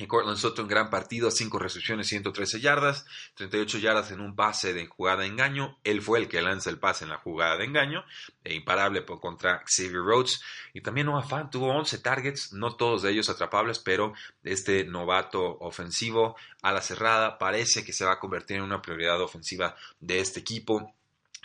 Y 0.00 0.06
Cortland 0.06 0.38
Sutton, 0.38 0.68
gran 0.68 0.90
partido, 0.90 1.28
5 1.32 1.58
recepciones, 1.58 2.06
113 2.06 2.60
yardas, 2.60 3.04
38 3.34 3.78
yardas 3.78 4.12
en 4.12 4.20
un 4.20 4.36
pase 4.36 4.72
de 4.72 4.86
jugada 4.86 5.22
de 5.22 5.26
engaño. 5.26 5.76
Él 5.82 6.02
fue 6.02 6.20
el 6.20 6.28
que 6.28 6.40
lanza 6.40 6.70
el 6.70 6.78
pase 6.78 7.02
en 7.02 7.10
la 7.10 7.18
jugada 7.18 7.56
de 7.56 7.64
engaño, 7.64 8.04
e 8.44 8.54
imparable 8.54 9.02
por 9.02 9.18
contra 9.18 9.64
Xavier 9.66 10.04
Rhodes. 10.04 10.40
Y 10.72 10.82
también 10.82 11.08
Noah 11.08 11.24
Fant 11.24 11.50
tuvo 11.50 11.72
11 11.72 11.98
targets, 11.98 12.52
no 12.52 12.76
todos 12.76 13.02
de 13.02 13.10
ellos 13.10 13.28
atrapables, 13.28 13.80
pero 13.80 14.14
este 14.44 14.84
novato 14.84 15.58
ofensivo 15.58 16.36
a 16.62 16.72
la 16.72 16.80
cerrada 16.80 17.36
parece 17.36 17.84
que 17.84 17.92
se 17.92 18.04
va 18.04 18.12
a 18.12 18.20
convertir 18.20 18.58
en 18.58 18.62
una 18.62 18.80
prioridad 18.80 19.20
ofensiva 19.20 19.74
de 19.98 20.20
este 20.20 20.38
equipo. 20.38 20.94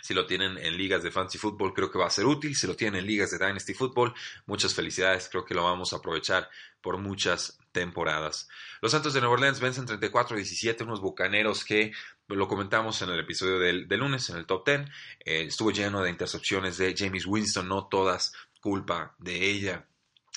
Si 0.00 0.14
lo 0.14 0.26
tienen 0.26 0.58
en 0.58 0.76
ligas 0.76 1.02
de 1.02 1.10
fantasy 1.10 1.38
football, 1.38 1.72
creo 1.72 1.90
que 1.90 1.98
va 1.98 2.06
a 2.06 2.10
ser 2.10 2.26
útil. 2.26 2.54
Si 2.54 2.68
lo 2.68 2.76
tienen 2.76 3.00
en 3.00 3.06
ligas 3.06 3.30
de 3.30 3.38
dynasty 3.38 3.74
football, 3.74 4.14
muchas 4.46 4.74
felicidades. 4.74 5.28
Creo 5.28 5.44
que 5.44 5.54
lo 5.54 5.64
vamos 5.64 5.92
a 5.92 5.96
aprovechar 5.96 6.48
por 6.82 6.98
muchas 6.98 7.58
temporadas. 7.74 8.48
Los 8.80 8.92
Santos 8.92 9.12
de 9.12 9.20
Nueva 9.20 9.34
Orleans 9.34 9.60
vencen 9.60 9.86
34-17, 9.86 10.82
unos 10.84 11.02
bucaneros 11.02 11.64
que 11.64 11.92
lo 12.28 12.48
comentamos 12.48 13.02
en 13.02 13.10
el 13.10 13.20
episodio 13.20 13.58
del, 13.58 13.86
lunes, 13.90 14.30
en 14.30 14.36
el 14.36 14.46
top 14.46 14.66
10. 14.66 14.80
Eh, 14.80 15.42
estuvo 15.48 15.70
lleno 15.70 16.00
de 16.00 16.08
intercepciones 16.08 16.78
de 16.78 16.94
James 16.96 17.26
Winston, 17.26 17.68
no 17.68 17.88
todas 17.88 18.32
culpa 18.60 19.14
de 19.18 19.50
ella. 19.50 19.86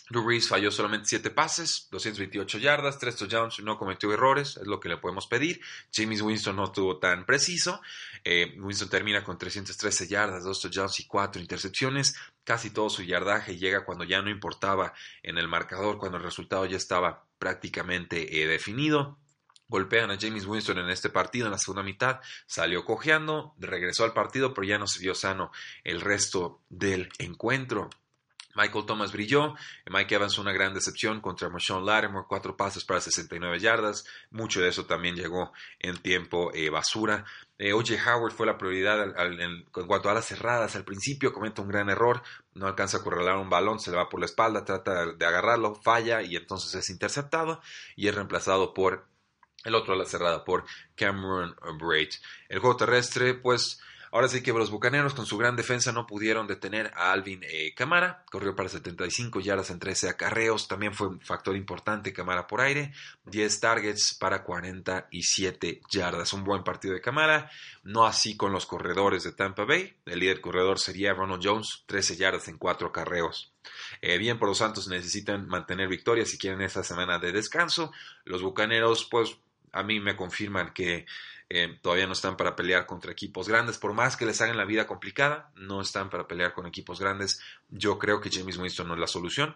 Drew 0.10 0.24
Brees 0.24 0.48
falló 0.48 0.72
solamente 0.72 1.08
7 1.10 1.32
pases, 1.32 1.88
228 1.91 2.60
yardas, 2.60 2.98
3 2.98 3.15
touchdowns, 3.15 3.60
no 3.60 3.77
cometió 3.77 4.12
errores, 4.13 4.58
es 4.58 4.65
lo 4.65 4.79
que 4.79 4.89
le 4.89 4.98
podemos 4.98 5.27
pedir. 5.27 5.60
James 5.94 6.22
Winston 6.22 6.56
no 6.56 6.65
estuvo 6.65 6.98
tan 6.98 7.25
preciso. 7.25 7.82
Eh, 8.24 8.56
Winston 8.58 8.89
termina 8.89 9.24
con 9.24 9.38
313 9.38 10.08
yardas, 10.08 10.46
2 10.46 10.62
touchdowns 10.62 11.00
y 11.01 11.08
4 11.08 11.41
intercepciones. 11.41 12.15
Casi 12.48 12.70
todo 12.70 12.89
su 12.89 13.04
yardaje 13.04 13.58
llega 13.58 13.84
cuando 13.84 14.06
ya 14.06 14.22
no 14.22 14.30
importaba 14.30 14.94
en 15.22 15.38
el 15.38 15.50
marcador, 15.50 15.98
cuando 15.98 16.18
el 16.18 16.24
resultado 16.24 16.66
ya 16.66 16.77
estaba 16.77 17.25
prácticamente 17.39 18.42
eh, 18.42 18.48
definido. 18.48 19.18
Golpean 19.68 20.12
a 20.12 20.18
James 20.18 20.46
Winston 20.46 20.77
en 20.77 20.89
este 20.89 21.10
partido 21.10 21.48
en 21.48 21.51
la 21.51 21.58
segunda 21.58 21.84
mitad, 21.84 22.22
salió 22.46 22.86
cojeando, 22.86 23.54
regresó 23.58 24.06
al 24.06 24.13
partido, 24.13 24.54
pero 24.54 24.66
ya 24.66 24.77
no 24.77 24.88
se 24.88 25.01
vio 25.01 25.13
sano 25.13 25.51
el 25.84 26.00
resto 26.00 26.62
del 26.70 27.10
encuentro. 27.18 27.89
Michael 28.58 28.86
Thomas 28.88 29.12
brilló, 29.12 29.54
Mike 29.86 30.16
Evans 30.16 30.40
una 30.40 30.52
gran 30.52 30.74
decepción 30.74 31.22
contra 31.22 31.50
Marshawn 31.50 31.86
Lattimore, 31.86 32.26
cuatro 32.28 32.58
pasos 32.58 32.84
para 32.84 33.00
69 33.00 33.60
yardas, 33.60 34.06
mucho 34.32 34.62
de 34.62 34.70
eso 34.70 34.86
también 34.86 35.16
llegó 35.16 35.54
en 35.80 35.98
tiempo 35.98 36.52
eh, 36.54 36.70
basura. 36.72 37.24
Eh, 37.60 37.74
O.J. 37.74 37.96
Howard 38.06 38.34
fue 38.34 38.48
la 38.48 38.58
prioridad 38.58 39.16
en, 39.20 39.64
cuanto 39.66 40.10
a 40.10 40.14
las 40.14 40.26
cerradas. 40.26 40.76
Al 40.76 40.84
principio 40.84 41.34
comete 41.34 41.62
un 41.62 41.70
gran 41.70 41.90
error, 41.90 42.24
no 42.54 42.68
alcanza 42.68 42.98
a 42.98 43.04
correlar 43.04 43.38
un 43.38 43.50
balón, 43.50 43.80
se 43.80 43.92
le 43.92 43.98
va 43.98 44.10
por 44.10 44.20
la 44.20 44.26
espalda, 44.26 44.66
trata 44.66 45.06
de 45.14 45.26
agarrarlo, 45.26 45.76
falla 45.76 46.24
y 46.24 46.36
entonces 46.36 46.74
es 46.74 46.90
interceptado 46.90 47.62
y 47.96 48.08
es 48.08 48.16
reemplazado 48.16 48.74
por 48.74 49.06
el 49.64 49.76
otro 49.76 49.94
a 49.94 49.98
la 49.98 50.06
cerrada, 50.06 50.44
por 50.44 50.66
Cameron 50.96 51.56
Braid. 51.80 52.10
El 52.50 52.60
juego 52.60 52.78
terrestre, 52.78 53.34
pues 53.34 53.80
Ahora 54.12 54.28
sí 54.28 54.42
que 54.42 54.54
los 54.54 54.72
Bucaneros 54.72 55.14
con 55.14 55.26
su 55.26 55.38
gran 55.38 55.56
defensa 55.56 55.92
no 55.92 56.08
pudieron 56.08 56.48
detener 56.48 56.92
a 56.96 57.12
Alvin 57.12 57.42
eh, 57.44 57.74
Camara. 57.76 58.24
Corrió 58.32 58.56
para 58.56 58.70
75 58.70 59.40
yardas 59.40 59.70
en 59.70 59.80
13 59.80 60.10
acarreos. 60.10 60.68
También 60.68 60.94
fue 60.94 61.08
un 61.08 61.22
factor 61.22 61.56
importante 61.56 62.14
Camara 62.14 62.48
por 62.48 62.62
aire. 62.62 62.94
10 63.26 63.60
targets 63.60 64.14
para 64.14 64.44
47 64.44 65.82
yardas. 65.90 66.34
Un 66.34 66.44
buen 66.44 66.64
partido 66.64 66.94
de 66.94 67.02
Camara. 67.02 67.50
No 67.84 68.06
así 68.06 68.38
con 68.38 68.52
los 68.52 68.66
corredores 68.66 69.24
de 69.24 69.34
Tampa 69.34 69.66
Bay. 69.66 69.96
El 70.06 70.20
líder 70.20 70.42
corredor 70.42 70.80
sería 70.80 71.14
Ronald 71.14 71.42
Jones. 71.44 71.84
13 71.86 72.16
yardas 72.16 72.48
en 72.48 72.58
4 72.58 72.88
acarreos. 72.88 73.54
Eh, 74.02 74.18
bien, 74.18 74.40
por 74.40 74.48
los 74.48 74.60
Santos 74.60 74.88
necesitan 74.88 75.48
mantener 75.48 75.88
victoria 75.88 76.26
si 76.26 76.38
quieren 76.38 76.62
esta 76.62 76.84
semana 76.84 77.20
de 77.20 77.32
descanso. 77.32 77.92
Los 78.24 78.42
Bucaneros, 78.42 79.06
pues 79.06 79.38
a 79.72 79.84
mí 79.84 80.00
me 80.00 80.16
confirman 80.16 80.74
que 80.74 81.06
eh, 81.50 81.80
todavía 81.82 82.08
no 82.08 82.13
están 82.13 82.36
para 82.36 82.56
pelear 82.56 82.86
contra 82.86 83.12
equipos 83.12 83.48
grandes, 83.48 83.77
por 83.77 83.94
más 83.94 84.18
que 84.18 84.25
les 84.25 84.42
hagan 84.42 84.58
la 84.58 84.66
vida 84.66 84.86
complicada, 84.86 85.51
no 85.56 85.82
están 85.82 86.10
para 86.10 86.27
pelear 86.27 86.54
con 86.54 86.66
equipos 86.66 87.00
grandes. 87.00 87.42
Yo 87.70 87.98
creo 87.98 88.20
que 88.20 88.30
James 88.30 88.58
Winston 88.58 88.88
no 88.88 88.96
es 88.96 89.00
la 89.00 89.08
solución. 89.08 89.56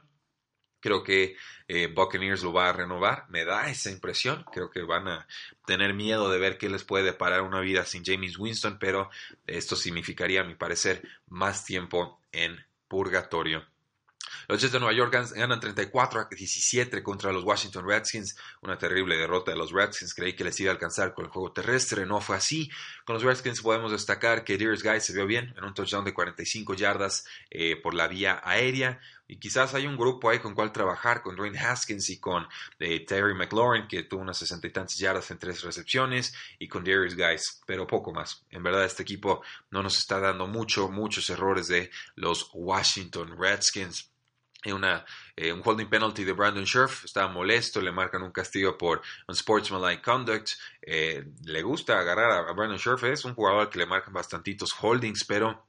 Creo 0.79 1.03
que 1.03 1.35
eh, 1.67 1.87
Buccaneers 1.87 2.41
lo 2.41 2.53
va 2.53 2.69
a 2.69 2.73
renovar, 2.73 3.25
me 3.29 3.45
da 3.45 3.69
esa 3.69 3.91
impresión. 3.91 4.43
Creo 4.51 4.71
que 4.71 4.81
van 4.81 5.07
a 5.07 5.27
tener 5.65 5.93
miedo 5.93 6.29
de 6.31 6.39
ver 6.39 6.57
qué 6.57 6.69
les 6.69 6.83
puede 6.83 7.13
parar 7.13 7.41
una 7.41 7.59
vida 7.59 7.85
sin 7.85 8.03
James 8.03 8.37
Winston, 8.39 8.79
pero 8.79 9.09
esto 9.45 9.75
significaría, 9.75 10.41
a 10.41 10.45
mi 10.45 10.55
parecer, 10.55 11.07
más 11.27 11.65
tiempo 11.65 12.19
en 12.31 12.65
purgatorio. 12.87 13.65
Los 14.47 14.61
Jets 14.61 14.73
de 14.73 14.79
Nueva 14.79 14.93
York 14.93 15.13
ganan 15.35 15.59
34 15.59 16.21
a 16.21 16.27
17 16.29 17.03
contra 17.03 17.31
los 17.31 17.43
Washington 17.43 17.87
Redskins. 17.87 18.35
Una 18.61 18.77
terrible 18.77 19.15
derrota 19.15 19.51
de 19.51 19.57
los 19.57 19.71
Redskins. 19.71 20.13
Creí 20.13 20.33
que 20.33 20.43
les 20.43 20.59
iba 20.59 20.71
a 20.71 20.73
alcanzar 20.73 21.13
con 21.13 21.25
el 21.25 21.31
juego 21.31 21.51
terrestre. 21.51 22.05
No 22.05 22.21
fue 22.21 22.35
así. 22.35 22.69
Con 23.05 23.15
los 23.15 23.23
Redskins 23.23 23.61
podemos 23.61 23.91
destacar 23.91 24.43
que 24.43 24.57
Darius 24.57 24.83
Guy 24.83 24.99
se 25.01 25.13
vio 25.13 25.25
bien 25.25 25.53
en 25.57 25.63
un 25.63 25.73
touchdown 25.73 26.05
de 26.05 26.13
45 26.13 26.73
yardas 26.73 27.25
eh, 27.49 27.75
por 27.75 27.93
la 27.93 28.07
vía 28.07 28.41
aérea. 28.43 28.99
Y 29.31 29.37
quizás 29.37 29.73
hay 29.73 29.87
un 29.87 29.95
grupo 29.95 30.29
ahí 30.29 30.39
con 30.39 30.53
cual 30.53 30.73
trabajar, 30.73 31.21
con 31.21 31.37
Dwayne 31.37 31.57
Haskins 31.57 32.09
y 32.09 32.19
con 32.19 32.45
eh, 32.79 33.05
Terry 33.05 33.33
McLaurin, 33.33 33.87
que 33.87 34.03
tuvo 34.03 34.19
unas 34.19 34.37
sesenta 34.37 34.67
y 34.67 34.71
tantas 34.71 34.97
yardas 34.97 35.31
en 35.31 35.39
tres 35.39 35.61
recepciones, 35.61 36.33
y 36.59 36.67
con 36.67 36.83
Darius 36.83 37.15
Guys, 37.15 37.61
pero 37.65 37.87
poco 37.87 38.11
más. 38.11 38.43
En 38.49 38.61
verdad, 38.61 38.83
este 38.83 39.03
equipo 39.03 39.41
no 39.69 39.81
nos 39.81 39.97
está 39.97 40.19
dando 40.19 40.47
mucho, 40.47 40.89
muchos 40.89 41.29
errores 41.29 41.69
de 41.69 41.89
los 42.15 42.49
Washington 42.53 43.37
Redskins. 43.39 44.10
Una, 44.65 45.03
eh, 45.35 45.51
un 45.51 45.61
holding 45.63 45.87
penalty 45.87 46.23
de 46.23 46.33
Brandon 46.33 46.65
Scherf, 46.65 47.05
estaba 47.05 47.27
molesto, 47.27 47.81
le 47.81 47.91
marcan 47.91 48.21
un 48.21 48.31
castigo 48.31 48.77
por 48.77 49.01
unsportsmanlike 49.27 50.03
conduct. 50.03 50.51
Eh, 50.81 51.25
le 51.45 51.61
gusta 51.63 51.99
agarrar 51.99 52.47
a 52.47 52.51
Brandon 52.53 52.77
Scherf, 52.77 53.03
es 53.05 53.25
un 53.25 53.33
jugador 53.33 53.69
que 53.69 53.79
le 53.79 53.85
marcan 53.85 54.13
bastantitos 54.13 54.71
holdings, 54.79 55.25
pero 55.25 55.65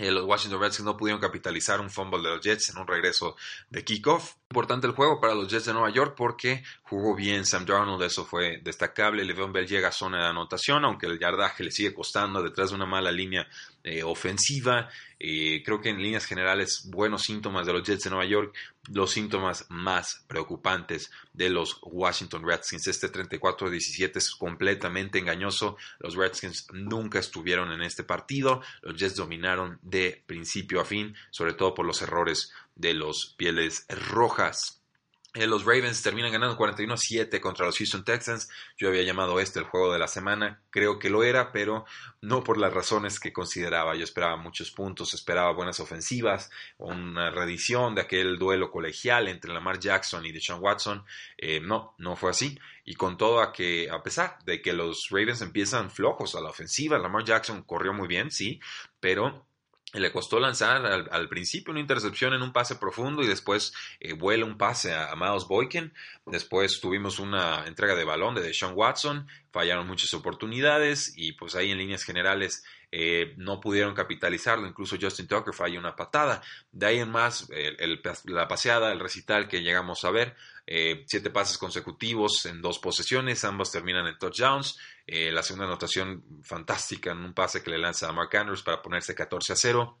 eh, 0.00 0.10
los 0.10 0.24
Washington 0.24 0.60
Redskins 0.60 0.86
no 0.86 0.96
pudieron 0.96 1.20
capitalizar 1.20 1.78
un 1.78 1.90
fumble 1.90 2.22
de 2.22 2.30
los 2.30 2.40
Jets 2.40 2.70
en 2.70 2.78
un 2.78 2.86
regreso 2.86 3.36
de 3.68 3.84
kickoff. 3.84 4.36
Importante 4.50 4.86
el 4.86 4.94
juego 4.94 5.20
para 5.20 5.34
los 5.34 5.48
Jets 5.48 5.66
de 5.66 5.72
Nueva 5.74 5.90
York 5.90 6.14
porque 6.16 6.64
jugó 6.82 7.14
bien 7.14 7.44
Sam 7.44 7.66
Darnold, 7.66 8.02
eso 8.02 8.24
fue 8.24 8.60
destacable. 8.62 9.24
Le'Veon 9.24 9.52
Bell 9.52 9.66
llega 9.66 9.88
a 9.88 9.92
zona 9.92 10.22
de 10.22 10.26
anotación, 10.28 10.86
aunque 10.86 11.06
el 11.06 11.18
yardaje 11.18 11.64
le 11.64 11.70
sigue 11.70 11.92
costando 11.92 12.42
detrás 12.42 12.70
de 12.70 12.76
una 12.76 12.86
mala 12.86 13.12
línea 13.12 13.46
eh, 13.82 14.02
ofensiva. 14.02 14.88
Eh, 15.18 15.62
creo 15.64 15.80
que 15.80 15.90
en 15.90 16.02
líneas 16.02 16.26
generales, 16.26 16.88
buenos 16.90 17.22
síntomas 17.22 17.66
de 17.66 17.72
los 17.72 17.82
Jets 17.82 18.04
de 18.04 18.10
Nueva 18.10 18.26
York, 18.26 18.54
los 18.92 19.10
síntomas 19.10 19.66
más 19.68 20.24
preocupantes 20.26 21.10
de 21.32 21.50
los 21.50 21.78
Washington 21.82 22.46
Redskins. 22.46 22.86
Este 22.86 23.10
34-17 23.10 24.16
es 24.16 24.30
completamente 24.32 25.18
engañoso. 25.18 25.76
Los 25.98 26.14
Redskins 26.14 26.66
nunca 26.72 27.18
estuvieron 27.18 27.72
en 27.72 27.82
este 27.82 28.04
partido. 28.04 28.62
Los 28.82 28.96
Jets 28.96 29.16
dominaron 29.16 29.78
de 29.82 30.22
principio 30.26 30.80
a 30.80 30.84
fin, 30.84 31.14
sobre 31.30 31.54
todo 31.54 31.74
por 31.74 31.86
los 31.86 32.02
errores 32.02 32.52
de 32.74 32.94
los 32.94 33.34
pieles 33.36 33.86
rojas. 33.88 34.79
Eh, 35.34 35.46
los 35.46 35.64
Ravens 35.64 36.02
terminan 36.02 36.32
ganando 36.32 36.56
41 36.56 36.96
7 36.96 37.40
contra 37.40 37.64
los 37.64 37.78
Houston 37.78 38.02
Texans. 38.02 38.48
Yo 38.76 38.88
había 38.88 39.04
llamado 39.04 39.38
este 39.38 39.60
el 39.60 39.64
juego 39.64 39.92
de 39.92 39.98
la 40.00 40.08
semana. 40.08 40.60
Creo 40.70 40.98
que 40.98 41.08
lo 41.08 41.22
era, 41.22 41.52
pero 41.52 41.84
no 42.20 42.42
por 42.42 42.58
las 42.58 42.74
razones 42.74 43.20
que 43.20 43.32
consideraba. 43.32 43.94
Yo 43.94 44.02
esperaba 44.02 44.36
muchos 44.36 44.72
puntos, 44.72 45.14
esperaba 45.14 45.52
buenas 45.52 45.78
ofensivas, 45.78 46.50
una 46.78 47.30
reedición 47.30 47.94
de 47.94 48.00
aquel 48.00 48.38
duelo 48.38 48.72
colegial 48.72 49.28
entre 49.28 49.52
Lamar 49.52 49.78
Jackson 49.78 50.26
y 50.26 50.32
Deshaun 50.32 50.60
Watson. 50.60 51.04
Eh, 51.38 51.60
no, 51.60 51.94
no 51.98 52.16
fue 52.16 52.30
así. 52.30 52.58
Y 52.84 52.96
con 52.96 53.16
todo 53.16 53.40
a 53.40 53.52
que, 53.52 53.88
a 53.88 54.02
pesar 54.02 54.38
de 54.44 54.60
que 54.60 54.72
los 54.72 55.10
Ravens 55.10 55.42
empiezan 55.42 55.92
flojos 55.92 56.34
a 56.34 56.40
la 56.40 56.50
ofensiva, 56.50 56.98
Lamar 56.98 57.22
Jackson 57.22 57.62
corrió 57.62 57.92
muy 57.92 58.08
bien, 58.08 58.32
sí, 58.32 58.58
pero 58.98 59.46
le 59.92 60.12
costó 60.12 60.38
lanzar 60.38 60.86
al, 60.86 61.28
principio 61.28 61.72
una 61.72 61.80
intercepción 61.80 62.32
en 62.32 62.42
un 62.42 62.52
pase 62.52 62.76
profundo 62.76 63.22
y 63.22 63.26
después 63.26 63.74
eh, 63.98 64.12
vuela 64.12 64.44
un 64.44 64.56
pase 64.56 64.94
a, 64.94 65.14
Miles 65.16 65.46
Boykin. 65.48 65.92
Después 66.26 66.80
tuvimos 66.80 67.18
una 67.18 67.66
entrega 67.66 67.94
de 67.96 68.04
balón 68.04 68.34
de 68.34 68.42
Deshaun 68.42 68.74
Watson, 68.76 69.26
fallaron 69.50 69.86
muchas 69.86 70.14
oportunidades 70.14 71.12
y 71.16 71.32
pues 71.32 71.56
ahí 71.56 71.70
en 71.72 71.78
líneas 71.78 72.04
generales 72.04 72.64
eh, 72.92 73.34
no 73.36 73.60
pudieron 73.60 73.94
capitalizarlo. 73.94 74.66
Incluso 74.66 74.96
Justin 75.00 75.26
Tucker 75.26 75.54
falló 75.54 75.80
una 75.80 75.96
patada. 75.96 76.40
De 76.70 76.86
ahí 76.86 76.98
en 76.98 77.10
más, 77.10 77.48
la 78.24 78.46
paseada, 78.46 78.92
el 78.92 79.00
recital 79.00 79.48
que 79.48 79.62
llegamos 79.62 80.04
a 80.04 80.10
ver, 80.10 80.36
eh, 80.72 81.02
siete 81.04 81.30
pases 81.30 81.58
consecutivos 81.58 82.46
en 82.46 82.62
dos 82.62 82.78
posesiones, 82.78 83.42
ambos 83.42 83.72
terminan 83.72 84.06
en 84.06 84.16
touchdowns. 84.16 84.78
Eh, 85.04 85.32
la 85.32 85.42
segunda 85.42 85.66
anotación 85.66 86.22
fantástica 86.44 87.10
en 87.10 87.18
un 87.18 87.34
pase 87.34 87.60
que 87.60 87.72
le 87.72 87.78
lanza 87.78 88.08
a 88.08 88.12
Mark 88.12 88.36
Andrews 88.36 88.62
para 88.62 88.80
ponerse 88.80 89.12
14 89.12 89.52
a 89.52 89.56
0. 89.56 89.98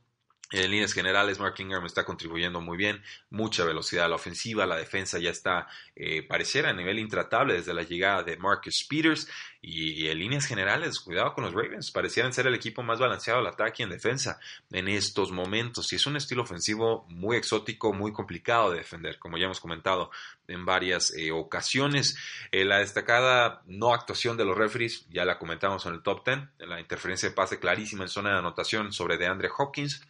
En 0.52 0.68
líneas 0.68 0.92
generales, 0.92 1.38
Mark 1.38 1.54
Ingram 1.58 1.86
está 1.86 2.04
contribuyendo 2.04 2.60
muy 2.60 2.76
bien, 2.76 3.00
mucha 3.30 3.64
velocidad 3.64 4.06
a 4.06 4.08
la 4.08 4.16
ofensiva, 4.16 4.66
la 4.66 4.76
defensa 4.76 5.20
ya 5.20 5.30
está, 5.30 5.68
eh, 5.94 6.24
pareciera 6.24 6.70
a 6.70 6.72
nivel 6.72 6.98
intratable 6.98 7.54
desde 7.54 7.72
la 7.72 7.84
llegada 7.84 8.24
de 8.24 8.36
Marcus 8.36 8.84
Peters. 8.88 9.28
Y, 9.62 10.08
en 10.08 10.18
líneas 10.18 10.46
generales, 10.46 10.98
cuidado 10.98 11.34
con 11.34 11.44
los 11.44 11.52
Ravens, 11.52 11.90
parecieran 11.90 12.32
ser 12.32 12.46
el 12.46 12.54
equipo 12.54 12.82
más 12.82 12.98
balanceado 12.98 13.40
al 13.40 13.46
ataque 13.46 13.82
y 13.82 13.84
en 13.84 13.90
defensa 13.90 14.40
en 14.72 14.88
estos 14.88 15.30
momentos. 15.30 15.92
Y 15.92 15.96
es 15.96 16.06
un 16.06 16.16
estilo 16.16 16.42
ofensivo 16.42 17.04
muy 17.08 17.36
exótico, 17.36 17.92
muy 17.92 18.10
complicado 18.10 18.70
de 18.70 18.78
defender, 18.78 19.18
como 19.18 19.36
ya 19.36 19.44
hemos 19.44 19.60
comentado 19.60 20.10
en 20.48 20.64
varias 20.64 21.14
eh, 21.14 21.30
ocasiones. 21.30 22.16
Eh, 22.50 22.64
la 22.64 22.78
destacada 22.78 23.62
no 23.66 23.92
actuación 23.92 24.36
de 24.36 24.46
los 24.46 24.56
referees, 24.56 25.06
ya 25.10 25.24
la 25.24 25.38
comentamos 25.38 25.84
en 25.86 25.92
el 25.92 26.02
top 26.02 26.24
10, 26.24 26.38
la 26.66 26.80
interferencia 26.80 27.28
de 27.28 27.34
pase 27.34 27.60
clarísima 27.60 28.04
en 28.04 28.08
zona 28.08 28.30
de 28.30 28.38
anotación 28.38 28.92
sobre 28.92 29.18
DeAndre 29.18 29.50
Hopkins 29.56 30.06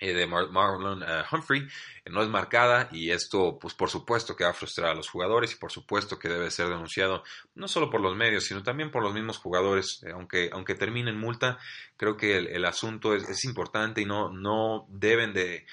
eh, 0.00 0.14
de 0.14 0.26
Marlon 0.26 1.02
eh, 1.02 1.22
Humphrey 1.30 1.60
eh, 1.60 2.10
no 2.10 2.22
es 2.22 2.28
marcada 2.28 2.88
y 2.90 3.10
esto 3.10 3.58
pues 3.60 3.74
por 3.74 3.90
supuesto 3.90 4.34
que 4.34 4.44
va 4.44 4.50
a 4.50 4.54
frustrar 4.54 4.92
a 4.92 4.94
los 4.94 5.10
jugadores 5.10 5.52
y 5.52 5.56
por 5.56 5.70
supuesto 5.70 6.18
que 6.18 6.30
debe 6.30 6.50
ser 6.50 6.68
denunciado 6.68 7.22
no 7.54 7.68
solo 7.68 7.90
por 7.90 8.00
los 8.00 8.16
medios 8.16 8.44
sino 8.44 8.62
también 8.62 8.90
por 8.90 9.02
los 9.02 9.12
mismos 9.12 9.36
jugadores 9.36 10.02
aunque 10.14 10.48
aunque 10.54 10.74
termine 10.74 11.10
en 11.10 11.20
multa 11.20 11.58
creo 11.98 12.16
que 12.16 12.38
el, 12.38 12.64
asunto 12.64 13.14
es, 13.14 13.44
importante 13.44 14.00
y 14.00 14.06
no 14.06 14.30
no 14.30 14.86
deben 14.88 15.34
de 15.34 15.66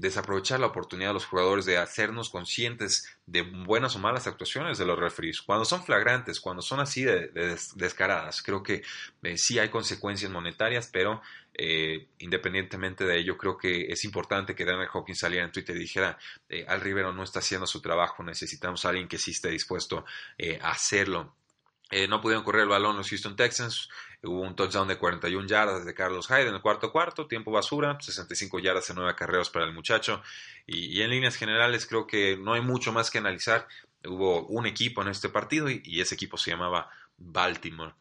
desaprovechar 0.00 0.58
la 0.58 0.66
oportunidad 0.66 1.10
de 1.10 1.14
los 1.14 1.26
jugadores 1.26 1.64
de 1.64 1.78
hacernos 1.78 2.30
conscientes 2.30 3.16
de 3.26 3.42
buenas 3.42 3.94
o 3.94 4.00
malas 4.00 4.26
actuaciones 4.26 4.78
de 4.78 4.84
los 4.84 4.98
referees. 4.98 5.40
Cuando 5.42 5.64
son 5.64 5.84
flagrantes 5.84 6.40
cuando 6.40 6.60
son 6.60 6.80
así 6.80 7.04
de, 7.04 7.30
descaradas 7.76 8.42
creo 8.42 8.64
que 8.64 8.82
sí 9.36 9.60
hay 9.60 9.68
consecuencias 9.68 10.32
monetarias 10.32 10.90
pero 10.92 11.22
eh, 11.56 12.08
independientemente 12.18 13.04
de 13.04 13.16
ello, 13.18 13.38
creo 13.38 13.56
que 13.56 13.86
es 13.86 14.04
importante 14.04 14.56
que 14.56 14.64
Daniel 14.64 14.88
Hawkins 14.92 15.20
saliera 15.20 15.44
en 15.44 15.52
Twitter 15.52 15.76
y 15.76 15.80
dijera, 15.80 16.18
eh, 16.48 16.64
Al 16.66 16.80
Rivero 16.80 17.12
no 17.12 17.22
está 17.22 17.38
haciendo 17.38 17.66
su 17.66 17.80
trabajo, 17.80 18.24
necesitamos 18.24 18.84
a 18.84 18.88
alguien 18.88 19.06
que 19.06 19.18
sí 19.18 19.30
esté 19.30 19.50
dispuesto 19.50 20.04
eh, 20.36 20.58
a 20.60 20.70
hacerlo. 20.70 21.36
no 22.08 22.20
pudieron 22.20 22.44
correr 22.44 22.62
el 22.62 22.68
balón 22.68 22.96
los 22.96 23.08
Houston 23.08 23.36
Texans, 23.36 23.88
hubo 24.22 24.40
un 24.40 24.56
touchdown 24.56 24.88
de 24.88 24.98
41 24.98 25.46
yardas 25.46 25.84
de 25.84 25.94
Carlos 25.94 26.26
Hyde 26.26 26.48
en 26.48 26.54
el 26.54 26.60
cuarto 26.60 26.90
cuarto, 26.90 27.28
tiempo 27.28 27.52
basura, 27.52 27.96
65 28.00 28.58
yardas 28.58 28.90
en 28.90 28.96
9 28.96 29.14
carreras 29.14 29.50
para 29.50 29.64
el 29.64 29.72
muchacho, 29.72 30.22
y, 30.66 31.00
en 31.02 31.10
líneas 31.10 31.36
generales 31.36 31.86
creo 31.86 32.06
que 32.06 32.36
no 32.36 32.54
hay 32.54 32.62
mucho 32.62 32.92
más 32.92 33.10
que 33.10 33.18
analizar, 33.18 33.68
hubo 34.04 34.46
un 34.46 34.66
equipo 34.66 35.02
en 35.02 35.08
este 35.08 35.28
partido 35.28 35.68
y 35.70 36.00
ese 36.00 36.16
equipo 36.16 36.36
se 36.36 36.50
llamaba 36.50 36.90
Baltimore. 37.16 37.94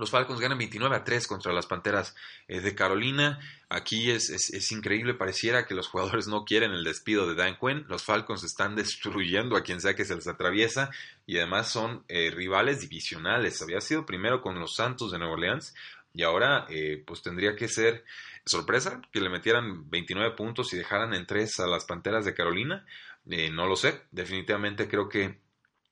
Los 0.00 0.10
Falcons 0.10 0.40
ganan 0.40 0.56
29 0.56 0.96
a 0.96 1.04
3 1.04 1.26
contra 1.26 1.52
las 1.52 1.66
Panteras 1.66 2.16
eh, 2.48 2.62
de 2.62 2.74
Carolina. 2.74 3.38
Aquí 3.68 4.10
es, 4.10 4.30
es, 4.30 4.72
increíble, 4.72 5.12
pareciera 5.12 5.66
que 5.66 5.74
los 5.74 5.88
jugadores 5.88 6.26
no 6.26 6.46
quieren 6.46 6.72
el 6.72 6.84
despido 6.84 7.28
de 7.28 7.34
Dan 7.34 7.58
Quinn. 7.60 7.84
Los 7.86 8.02
Falcons 8.04 8.42
están 8.42 8.76
destruyendo 8.76 9.56
a 9.56 9.62
quien 9.62 9.78
sea 9.78 9.94
que 9.94 10.06
se 10.06 10.14
les 10.14 10.26
atraviesa 10.26 10.90
y 11.26 11.36
además 11.36 11.70
son 11.70 12.02
eh, 12.08 12.30
rivales 12.34 12.80
divisionales. 12.80 13.60
Había 13.60 13.82
sido 13.82 14.06
primero 14.06 14.40
con 14.40 14.58
los 14.58 14.74
Santos 14.74 15.12
de 15.12 15.18
Nueva 15.18 15.34
Orleans 15.34 15.74
y 16.14 16.22
ahora 16.22 16.64
eh, 16.70 17.04
pues 17.06 17.20
tendría 17.20 17.54
que 17.54 17.68
ser 17.68 18.02
sorpresa 18.46 19.02
que 19.12 19.20
le 19.20 19.28
metieran 19.28 19.90
29 19.90 20.34
puntos 20.34 20.72
y 20.72 20.78
dejaran 20.78 21.12
en 21.12 21.26
3 21.26 21.60
a 21.60 21.66
las 21.66 21.84
Panteras 21.84 22.24
de 22.24 22.32
Carolina. 22.32 22.86
no 23.26 23.66
lo 23.66 23.76
sé, 23.76 24.00
definitivamente 24.12 24.88
creo 24.88 25.10
que 25.10 25.38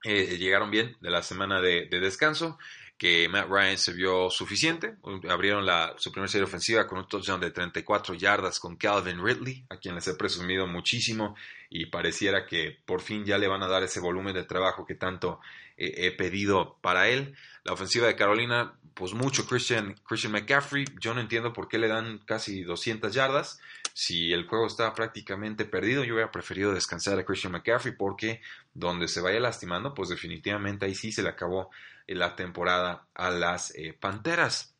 llegaron 0.02 0.70
bien 0.70 0.96
de 1.00 1.10
la 1.10 1.22
semana 1.22 1.60
de 1.60 1.88
descanso 1.90 2.56
que 2.98 3.28
Matt 3.28 3.48
Ryan 3.48 3.78
se 3.78 3.92
vio 3.92 4.28
suficiente. 4.28 4.96
Abrieron 5.30 5.64
la, 5.64 5.94
su 5.96 6.10
primera 6.10 6.28
serie 6.28 6.44
ofensiva 6.44 6.86
con 6.86 6.98
un 6.98 7.08
touchdown 7.08 7.40
de 7.40 7.52
34 7.52 8.14
yardas 8.14 8.58
con 8.58 8.76
Calvin 8.76 9.24
Ridley, 9.24 9.64
a 9.70 9.76
quien 9.76 9.94
les 9.94 10.08
he 10.08 10.14
presumido 10.14 10.66
muchísimo 10.66 11.36
y 11.70 11.86
pareciera 11.86 12.44
que 12.44 12.76
por 12.84 13.00
fin 13.00 13.24
ya 13.24 13.38
le 13.38 13.46
van 13.46 13.62
a 13.62 13.68
dar 13.68 13.84
ese 13.84 14.00
volumen 14.00 14.34
de 14.34 14.42
trabajo 14.42 14.84
que 14.84 14.96
tanto 14.96 15.40
he 15.76 16.10
pedido 16.10 16.76
para 16.80 17.08
él. 17.08 17.36
La 17.62 17.72
ofensiva 17.72 18.08
de 18.08 18.16
Carolina, 18.16 18.74
pues 18.94 19.14
mucho 19.14 19.46
Christian, 19.46 19.94
Christian 20.04 20.32
McCaffrey. 20.32 20.84
Yo 20.98 21.14
no 21.14 21.20
entiendo 21.20 21.52
por 21.52 21.68
qué 21.68 21.78
le 21.78 21.86
dan 21.86 22.18
casi 22.26 22.62
200 22.62 23.14
yardas. 23.14 23.60
Si 23.94 24.32
el 24.32 24.46
juego 24.48 24.66
está 24.66 24.92
prácticamente 24.92 25.64
perdido, 25.64 26.02
yo 26.02 26.14
hubiera 26.14 26.32
preferido 26.32 26.74
descansar 26.74 27.16
a 27.16 27.24
Christian 27.24 27.52
McCaffrey 27.52 27.94
porque 27.94 28.40
donde 28.74 29.06
se 29.06 29.20
vaya 29.20 29.38
lastimando, 29.38 29.94
pues 29.94 30.08
definitivamente 30.08 30.86
ahí 30.86 30.96
sí 30.96 31.12
se 31.12 31.22
le 31.22 31.28
acabó 31.28 31.70
la 32.14 32.36
temporada 32.36 33.06
a 33.14 33.30
las 33.30 33.74
eh, 33.74 33.92
Panteras. 33.98 34.74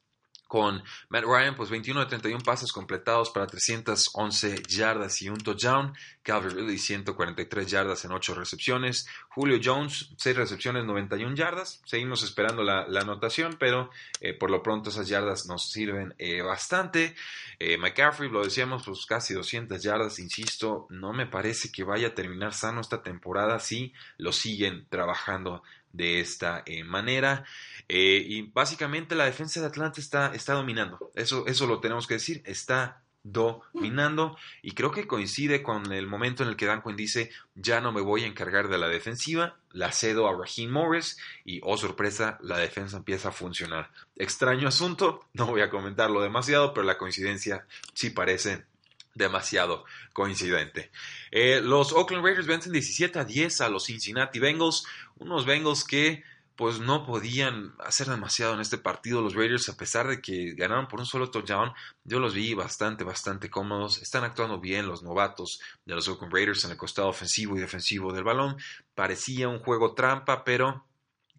con 0.49 0.83
Matt 1.11 1.25
Ryan, 1.25 1.55
pues 1.55 1.69
21 1.69 2.01
de 2.01 2.07
31 2.07 2.43
pases 2.43 2.73
completados 2.73 3.29
para 3.29 3.47
311 3.47 4.63
yardas 4.67 5.21
y 5.21 5.29
un 5.29 5.37
touchdown. 5.37 5.93
Calvin 6.23 6.57
Ridley, 6.57 6.79
143 6.79 7.67
yardas 7.67 8.05
en 8.07 8.13
8 8.13 8.35
recepciones. 8.35 9.07
Julio 9.29 9.61
Jones, 9.63 10.15
6 10.17 10.37
recepciones, 10.37 10.87
91 10.87 11.35
yardas. 11.35 11.83
Seguimos 11.85 12.23
esperando 12.23 12.63
la, 12.63 12.85
anotación, 12.99 13.57
pero 13.59 13.91
eh, 14.21 14.33
por 14.33 14.51
lo 14.51 14.63
pronto 14.63 14.89
esas 14.89 15.07
yardas 15.07 15.45
nos 15.47 15.71
sirven 15.71 16.15
eh, 16.19 16.41
bastante. 16.41 17.15
Eh, 17.59 17.77
McCaffrey, 17.77 18.31
lo 18.31 18.43
decíamos, 18.43 18.85
pues 18.87 19.05
casi 19.05 19.35
200 19.35 19.83
yardas. 19.83 20.19
Insisto, 20.19 20.87
no 20.89 21.13
me 21.13 21.27
parece 21.27 21.71
que 21.71 21.85
vaya 21.85 22.09
a 22.09 22.15
terminar 22.15 22.55
sano 22.55 22.81
esta 22.81 23.03
temporada 23.03 23.59
si 23.59 23.93
lo 24.17 24.33
siguen 24.33 24.87
trabajando 24.89 25.63
de 25.99 26.21
esta 26.21 26.63
eh, 26.65 26.85
manera. 26.85 27.45
Eh, 27.89 28.25
y 28.27 28.43
básicamente 28.43 29.15
la 29.15 29.27
defensa 29.27 29.61
de 29.61 29.67
Atlanta 29.67 30.01
está, 30.01 30.35
está 30.35 30.55
dominando. 30.55 31.11
Eso, 31.15 31.47
eso 31.47 31.67
lo 31.67 31.81
tenemos 31.81 32.07
que 32.07 32.15
decir. 32.15 32.41
Está 32.47 33.03
dominando 33.25 34.39
y 34.63 34.71
creo 34.71 34.91
que 34.91 35.07
coincide 35.07 35.63
con 35.63 35.93
el 35.93 36.07
momento 36.07 36.43
en 36.43 36.49
el 36.49 36.57
que 36.57 36.65
Dan 36.65 36.83
Quinn 36.83 36.97
dice 36.97 37.31
ya 37.57 37.81
no 37.81 37.93
me 37.93 38.01
voy 38.01 38.23
a 38.23 38.27
encargar 38.27 38.69
de 38.69 38.79
la 38.79 38.89
defensiva, 38.89 39.57
la 39.73 39.93
cedo 39.93 40.29
a 40.29 40.33
Raheem 40.33 40.71
Morris 40.71 41.19
y 41.45 41.61
oh 41.63 41.77
sorpresa 41.77 42.39
la 42.41 42.57
defensa 42.57 42.97
empieza 42.97 43.29
a 43.29 43.33
funcionar. 43.33 43.91
Extraño 44.17 44.69
asunto, 44.69 45.27
no 45.35 45.47
voy 45.47 45.61
a 45.61 45.69
comentarlo 45.69 46.23
demasiado, 46.23 46.73
pero 46.73 46.87
la 46.87 46.97
coincidencia 46.97 47.67
sí 47.93 48.11
parece 48.11 48.65
demasiado 49.19 49.85
coincidente. 50.15 50.91
Eh, 51.31 51.61
los 51.63 51.93
Oakland 51.93 52.25
Raiders 52.25 52.47
vencen 52.47 52.73
17 52.73 53.19
a 53.19 53.25
10 53.25 53.61
a 53.61 53.69
los 53.69 53.85
Cincinnati 53.85 54.39
Bengals, 54.39 54.87
unos 55.17 55.45
Bengals 55.45 55.85
que 55.85 56.25
pues 56.59 56.81
no 56.81 57.07
podían 57.07 57.73
hacer 57.79 58.09
demasiado 58.09 58.55
en 58.55 58.61
este 58.61 58.79
partido. 58.79 59.21
Los 59.23 59.35
Raiders, 59.35 59.69
a 59.69 59.77
pesar 59.77 60.09
de 60.09 60.21
que 60.21 60.55
ganaron 60.55 60.89
por 60.89 60.99
un 60.99 61.07
solo 61.07 61.31
touchdown, 61.31 61.73
yo 62.03 62.19
los 62.19 62.35
vi 62.35 62.53
bastante, 62.53 63.05
bastante 63.05 63.49
cómodos. 63.49 64.03
Están 64.03 64.25
actuando 64.25 64.59
bien 64.59 64.89
los 64.89 65.05
novatos 65.05 65.61
de 65.85 65.95
los 65.95 66.09
Oakland 66.09 66.35
Raiders 66.35 66.65
en 66.65 66.73
el 66.73 66.77
costado 66.77 67.07
ofensivo 67.07 67.57
y 67.57 67.61
defensivo 67.61 68.13
del 68.13 68.25
balón. 68.25 68.57
Parecía 68.97 69.47
un 69.47 69.61
juego 69.61 69.95
trampa, 69.95 70.43
pero 70.43 70.85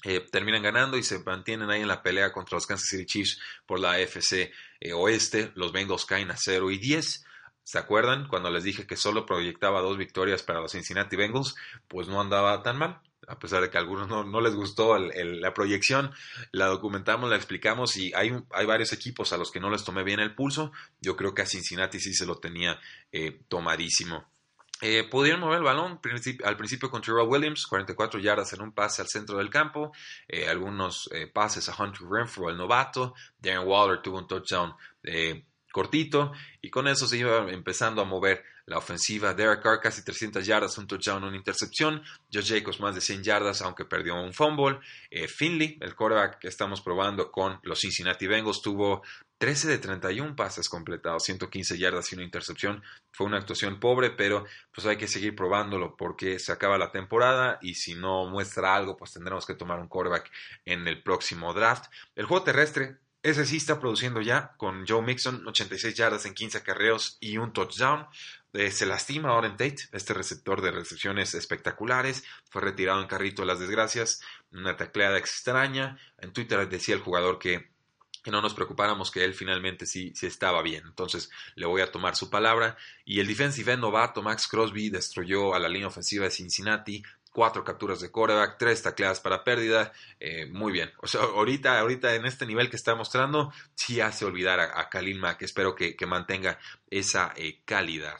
eh, 0.06 0.22
terminan 0.32 0.64
ganando 0.64 0.96
y 0.96 1.04
se 1.04 1.20
mantienen 1.20 1.70
ahí 1.70 1.82
en 1.82 1.90
la 1.90 2.02
pelea 2.02 2.32
contra 2.32 2.56
los 2.56 2.66
Kansas 2.66 2.88
City 2.88 3.06
Chiefs 3.06 3.42
por 3.66 3.82
la 3.82 3.96
AFC 3.96 4.54
eh, 4.80 4.94
Oeste. 4.94 5.52
Los 5.56 5.74
Bengals 5.74 6.06
caen 6.06 6.32
a 6.32 6.38
0 6.38 6.72
y 6.72 6.78
10. 6.78 7.26
¿Se 7.70 7.78
acuerdan 7.78 8.28
cuando 8.28 8.50
les 8.50 8.64
dije 8.64 8.88
que 8.88 8.98
solo 8.98 9.28
proyectaba 9.28 9.82
dos 9.82 9.96
victorias 9.96 10.42
para 10.42 10.60
los 10.60 10.72
Cincinnati 10.72 11.16
Bengals? 11.16 11.54
Pues 11.88 12.08
no 12.08 12.20
andaba 12.20 12.64
tan 12.64 12.80
mal. 12.80 13.00
A 13.28 13.38
pesar 13.38 13.62
de 13.62 13.70
que 13.70 13.78
a 13.78 13.80
algunos 13.80 14.08
no, 14.08 14.42
les 14.42 14.56
gustó 14.56 14.98
la 14.98 15.54
proyección, 15.54 16.12
la 16.52 16.66
documentamos, 16.66 17.30
la 17.30 17.36
explicamos 17.36 17.96
y 17.96 18.12
hay, 18.16 18.36
hay, 18.54 18.66
varios 18.66 18.92
equipos 18.92 19.34
a 19.34 19.38
los 19.38 19.52
que 19.52 19.60
no 19.60 19.70
les 19.70 19.84
tomé 19.84 20.04
bien 20.04 20.20
el 20.20 20.34
pulso. 20.34 20.72
Yo 21.00 21.16
creo 21.16 21.36
que 21.36 21.44
a 21.44 21.46
Cincinnati 21.46 22.00
sí 22.00 22.12
se 22.16 22.26
lo 22.26 22.40
tenía 22.40 22.80
eh, 23.12 23.40
tomadísimo. 23.48 24.26
Eh, 24.82 25.04
pudieron 25.04 25.42
mover 25.42 25.60
el 25.60 25.64
balón 25.64 26.00
al 26.44 26.58
principio 26.58 26.90
con 26.90 27.04
Terrell 27.04 27.28
Williams, 27.28 27.68
44 27.68 28.20
yardas 28.20 28.52
en 28.54 28.64
un 28.64 28.72
pase 28.72 29.04
al 29.04 29.10
centro 29.10 29.38
del 29.38 29.52
campo, 29.52 29.92
eh, 30.28 30.48
algunos 30.48 31.08
pases 31.34 31.70
a 31.70 31.76
Hunter 31.80 32.08
Renfro, 32.10 32.50
el 32.50 32.58
novato, 32.58 33.14
Darren 33.38 33.68
Waller 33.68 34.02
tuvo 34.02 34.18
un 34.18 34.28
touchdown 34.28 34.74
cortito 35.72 36.32
y 36.62 36.70
con 36.70 36.88
eso 36.88 37.08
se 37.08 37.18
iba 37.18 37.50
empezando 37.52 38.02
a 38.02 38.06
mover 38.06 38.44
la 38.66 38.78
ofensiva. 38.78 39.34
Derek 39.34 39.62
Carr 39.62 39.82
casi 39.82 40.04
300 40.04 40.46
yardas, 40.46 40.78
un 40.78 40.88
touchdown, 40.88 41.24
una 41.24 41.36
intercepción. 41.36 42.02
Josh 42.32 42.54
Jacobs 42.54 42.80
más 42.80 42.96
de 42.96 43.02
100 43.02 43.24
yardas, 43.24 43.62
aunque 43.62 43.86
perdió 43.86 44.16
un 44.16 44.34
fumble. 44.34 44.80
Eh, 45.10 45.28
Finley, 45.28 45.78
el 45.82 45.96
quarterback 45.96 46.40
que 46.40 46.48
estamos 46.48 46.82
probando 46.82 47.32
con 47.32 47.60
los 47.64 47.80
Cincinnati 47.80 48.28
Bengals, 48.28 48.62
tuvo 48.62 49.02
13 49.40 49.70
de 49.70 49.78
31 49.78 50.36
pases 50.36 50.70
completados, 50.70 51.24
115 51.24 51.78
yardas 51.78 52.12
y 52.12 52.16
una 52.16 52.26
intercepción. 52.26 52.84
Fue 53.12 53.26
una 53.26 53.38
actuación 53.38 53.80
pobre, 53.80 54.12
pero 54.12 54.46
pues 54.74 54.86
hay 54.86 54.98
que 54.98 55.08
seguir 55.08 55.36
probándolo 55.36 55.96
porque 55.98 56.40
se 56.40 56.52
acaba 56.52 56.78
la 56.78 56.92
temporada 56.92 57.58
y 57.62 57.76
si 57.76 57.96
no 57.96 58.30
muestra 58.30 58.76
algo, 58.76 58.98
pues 58.98 59.14
tendremos 59.14 59.46
que 59.46 59.56
tomar 59.56 59.80
un 59.80 59.88
quarterback 59.88 60.30
en 60.66 60.88
el 60.88 61.02
próximo 61.02 61.54
draft. 61.54 61.86
El 62.16 62.26
juego 62.26 62.44
terrestre 62.44 62.98
ese 63.22 63.46
sí 63.46 63.58
está 63.58 63.80
produciendo 63.80 64.22
ya 64.22 64.54
con 64.56 64.86
Joe 64.88 65.02
Mixon, 65.02 65.46
86 65.46 65.94
yardas 65.94 66.26
en 66.26 66.34
15 66.34 66.60
acarreos 66.60 67.18
y 67.20 67.38
un 67.38 67.52
touchdown. 67.52 68.08
Eh, 68.54 68.72
se 68.72 68.86
lastima 68.86 69.30
ahora 69.30 69.48
en 69.48 69.58
Tate, 69.58 69.90
este 69.92 70.14
receptor 70.14 70.62
de 70.62 70.72
recepciones 70.72 71.34
espectaculares. 71.34 72.24
Fue 72.50 72.62
retirado 72.62 73.02
en 73.02 73.08
carrito 73.08 73.42
de 73.42 73.48
las 73.48 73.60
desgracias. 73.60 74.22
Una 74.52 74.78
tacleada 74.78 75.18
extraña. 75.18 76.00
En 76.20 76.32
Twitter 76.32 76.68
decía 76.70 76.96
el 76.96 77.02
jugador 77.02 77.40
que, 77.40 77.70
que 78.24 78.32
no 78.32 78.42
nos 78.42 78.54
preocupáramos, 78.54 79.12
que 79.12 79.26
él 79.26 79.34
finalmente 79.34 79.86
sí, 79.86 80.14
sí 80.16 80.26
estaba 80.26 80.62
bien. 80.62 80.86
Entonces 80.88 81.30
le 81.56 81.66
voy 81.66 81.82
a 81.82 81.92
tomar 81.92 82.16
su 82.16 82.30
palabra. 82.30 82.78
Y 83.04 83.20
el 83.20 83.28
defensive 83.28 83.74
end 83.74 83.82
novato 83.82 84.22
Max 84.22 84.48
Crosby 84.48 84.90
destruyó 84.90 85.54
a 85.54 85.60
la 85.60 85.68
línea 85.68 85.88
ofensiva 85.88 86.24
de 86.24 86.32
Cincinnati 86.32 87.04
cuatro 87.40 87.64
capturas 87.64 88.02
de 88.02 88.12
coreback, 88.12 88.58
tres 88.58 88.82
tacleadas 88.82 89.22
para 89.22 89.46
pérdida, 89.46 89.94
eh, 90.20 90.46
muy 90.48 90.74
bien. 90.74 90.92
O 91.02 91.08
sea, 91.08 91.22
ahorita, 91.22 91.80
ahorita 91.80 92.14
en 92.14 92.26
este 92.26 92.46
nivel 92.46 92.70
que 92.70 92.76
está 92.76 92.96
mostrando, 92.96 93.54
sí 93.76 94.02
hace 94.02 94.26
olvidar 94.26 94.60
a, 94.60 94.78
a 94.78 94.90
Khalil 94.90 95.18
Mack. 95.20 95.44
Espero 95.44 95.74
que, 95.74 95.96
mantenga 96.06 96.60
esa 96.90 97.32
eh, 97.38 97.62
calidad. 97.64 98.18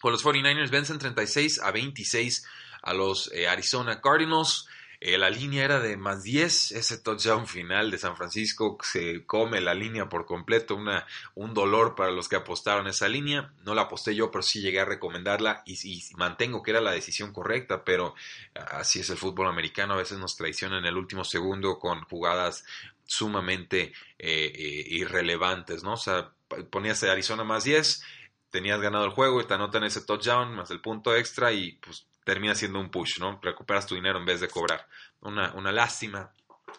Con 0.00 0.10
los 0.10 0.24
49ers 0.24 0.68
vencen 0.68 0.98
36 0.98 1.60
a 1.62 1.70
26 1.70 2.44
a 2.82 2.92
los 2.92 3.30
eh, 3.32 3.46
Arizona 3.46 4.00
Cardinals. 4.00 4.66
Eh, 5.02 5.16
la 5.16 5.30
línea 5.30 5.64
era 5.64 5.80
de 5.80 5.96
más 5.96 6.22
10. 6.22 6.72
Ese 6.72 6.98
touchdown 6.98 7.46
final 7.46 7.90
de 7.90 7.96
San 7.96 8.16
Francisco 8.16 8.76
se 8.82 9.24
come 9.24 9.62
la 9.62 9.72
línea 9.72 10.10
por 10.10 10.26
completo. 10.26 10.76
Una, 10.76 11.06
un 11.34 11.54
dolor 11.54 11.94
para 11.94 12.10
los 12.10 12.28
que 12.28 12.36
apostaron 12.36 12.86
esa 12.86 13.08
línea. 13.08 13.50
No 13.64 13.74
la 13.74 13.82
aposté 13.82 14.14
yo, 14.14 14.30
pero 14.30 14.42
sí 14.42 14.60
llegué 14.60 14.80
a 14.80 14.84
recomendarla 14.84 15.62
y, 15.64 16.02
mantengo 16.16 16.62
que 16.62 16.72
era 16.72 16.82
la 16.82 16.92
decisión 16.92 17.32
correcta. 17.32 17.82
Pero 17.82 18.14
así 18.54 19.00
es 19.00 19.08
el 19.08 19.16
fútbol 19.16 19.48
americano. 19.48 19.94
A 19.94 19.98
veces 19.98 20.18
nos 20.18 20.36
traiciona 20.36 20.78
en 20.78 20.84
el 20.84 20.96
último 20.96 21.24
segundo 21.24 21.78
con 21.78 22.02
jugadas 22.02 22.64
sumamente 23.06 23.92
eh, 24.18 24.52
eh, 24.54 24.84
irrelevantes, 24.88 25.82
¿no? 25.82 25.94
O 25.94 25.96
sea, 25.96 26.30
ponías 26.70 27.02
Arizona 27.04 27.42
más 27.42 27.64
10 27.64 28.02
tenías 28.50 28.80
ganado 28.80 29.04
el 29.04 29.12
juego 29.12 29.40
y 29.40 29.46
te 29.46 29.54
anotan 29.54 29.84
ese 29.84 30.00
touchdown 30.00 30.54
más 30.54 30.70
el 30.70 30.80
punto 30.80 31.14
extra 31.14 31.52
y 31.52 31.72
pues 31.72 32.06
termina 32.30 32.54
siendo 32.54 32.78
un 32.78 32.92
push, 32.92 33.18
¿no? 33.18 33.40
Recuperas 33.42 33.86
tu 33.86 33.96
dinero 33.96 34.20
en 34.20 34.24
vez 34.24 34.40
de 34.40 34.46
cobrar. 34.46 34.86
Una, 35.20 35.52
una 35.54 35.72
lástima. 35.72 36.30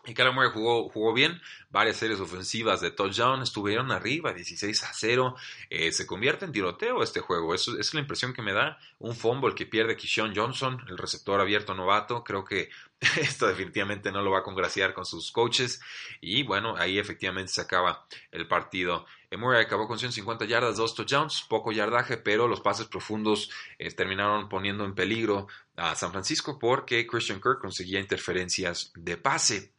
Y 0.05 0.13
Kyler 0.13 0.33
jugó, 0.53 0.87
jugó 0.87 1.13
bien, 1.13 1.41
varias 1.69 1.97
series 1.97 2.21
ofensivas 2.21 2.79
de 2.79 2.91
touchdown, 2.91 3.41
estuvieron 3.41 3.91
arriba, 3.91 4.31
16 4.31 4.81
a 4.85 4.93
0. 4.93 5.35
Eh, 5.69 5.91
se 5.91 6.07
convierte 6.07 6.45
en 6.45 6.53
tiroteo 6.53 7.03
este 7.03 7.19
juego, 7.19 7.53
eso, 7.53 7.77
es 7.77 7.93
la 7.93 7.99
impresión 7.99 8.33
que 8.33 8.41
me 8.41 8.53
da. 8.53 8.79
Un 8.99 9.13
fumble 9.13 9.53
que 9.53 9.65
pierde 9.65 9.97
Kishon 9.97 10.33
Johnson, 10.33 10.85
el 10.87 10.97
receptor 10.97 11.41
abierto 11.41 11.73
novato, 11.73 12.23
creo 12.23 12.45
que 12.45 12.69
esto 13.19 13.45
definitivamente 13.45 14.09
no 14.09 14.21
lo 14.21 14.31
va 14.31 14.39
a 14.39 14.43
congraciar 14.43 14.93
con 14.93 15.05
sus 15.05 15.33
coaches. 15.33 15.81
Y 16.21 16.43
bueno, 16.43 16.77
ahí 16.77 16.97
efectivamente 16.97 17.51
se 17.51 17.59
acaba 17.59 18.07
el 18.31 18.47
partido. 18.47 19.05
Murray 19.37 19.63
acabó 19.63 19.87
con 19.87 19.97
150 19.97 20.45
yardas, 20.45 20.77
dos 20.77 20.93
touchdowns, 20.93 21.43
poco 21.47 21.71
yardaje, 21.71 22.17
pero 22.17 22.47
los 22.47 22.61
pases 22.61 22.87
profundos 22.87 23.49
eh, 23.77 23.89
terminaron 23.91 24.49
poniendo 24.49 24.83
en 24.83 24.93
peligro 24.93 25.47
a 25.75 25.95
San 25.95 26.11
Francisco 26.11 26.59
porque 26.59 27.07
Christian 27.07 27.39
Kirk 27.41 27.59
conseguía 27.59 27.99
interferencias 27.99 28.91
de 28.95 29.17
pase. 29.17 29.73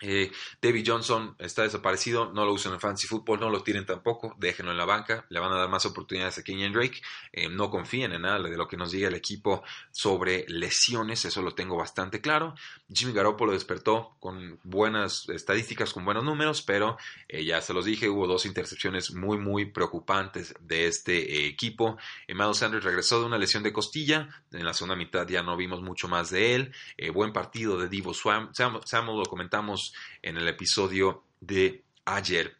Eh, 0.00 0.30
David 0.60 0.84
Johnson 0.86 1.36
está 1.38 1.62
desaparecido, 1.62 2.32
no 2.32 2.44
lo 2.44 2.52
usan 2.52 2.72
en 2.72 2.80
fantasy 2.80 3.06
football, 3.06 3.40
no 3.40 3.50
lo 3.50 3.62
tiren 3.62 3.86
tampoco, 3.86 4.34
déjenlo 4.38 4.72
en 4.72 4.78
la 4.78 4.84
banca, 4.84 5.24
le 5.28 5.40
van 5.40 5.52
a 5.52 5.56
dar 5.56 5.68
más 5.68 5.86
oportunidades 5.86 6.38
a 6.38 6.42
Kenyon 6.42 6.72
Drake. 6.72 7.00
Eh, 7.32 7.48
no 7.48 7.70
confíen 7.70 8.12
en 8.12 8.22
nada 8.22 8.40
de 8.40 8.56
lo 8.56 8.66
que 8.66 8.76
nos 8.76 8.90
diga 8.90 9.08
el 9.08 9.14
equipo 9.14 9.62
sobre 9.90 10.44
lesiones, 10.48 11.24
eso 11.24 11.42
lo 11.42 11.54
tengo 11.54 11.76
bastante 11.76 12.20
claro. 12.20 12.54
Jimmy 12.92 13.12
Garoppolo 13.12 13.52
despertó 13.52 14.16
con 14.20 14.58
buenas 14.64 15.28
estadísticas, 15.28 15.92
con 15.92 16.04
buenos 16.04 16.24
números, 16.24 16.62
pero 16.62 16.96
eh, 17.28 17.44
ya 17.44 17.60
se 17.60 17.72
los 17.72 17.84
dije, 17.84 18.08
hubo 18.08 18.26
dos 18.26 18.46
intercepciones 18.46 19.12
muy, 19.14 19.38
muy 19.38 19.66
preocupantes 19.66 20.54
de 20.60 20.86
este 20.86 21.46
equipo. 21.46 21.96
Emmanuel 22.26 22.56
Sanders 22.56 22.84
regresó 22.84 23.20
de 23.20 23.26
una 23.26 23.38
lesión 23.38 23.62
de 23.62 23.72
costilla, 23.72 24.28
en 24.52 24.64
la 24.64 24.74
segunda 24.74 24.96
mitad 24.96 25.26
ya 25.26 25.42
no 25.42 25.56
vimos 25.56 25.82
mucho 25.82 26.08
más 26.08 26.30
de 26.30 26.54
él. 26.54 26.74
buen 27.12 27.32
partido 27.32 27.78
de 27.78 27.88
Divo 27.88 28.12
Swam, 28.12 28.50
Samuel 28.52 29.18
lo 29.18 29.26
comentamos 29.26 29.83
en 30.22 30.36
el 30.36 30.48
episodio 30.48 31.24
de 31.40 31.84
ayer. 32.04 32.56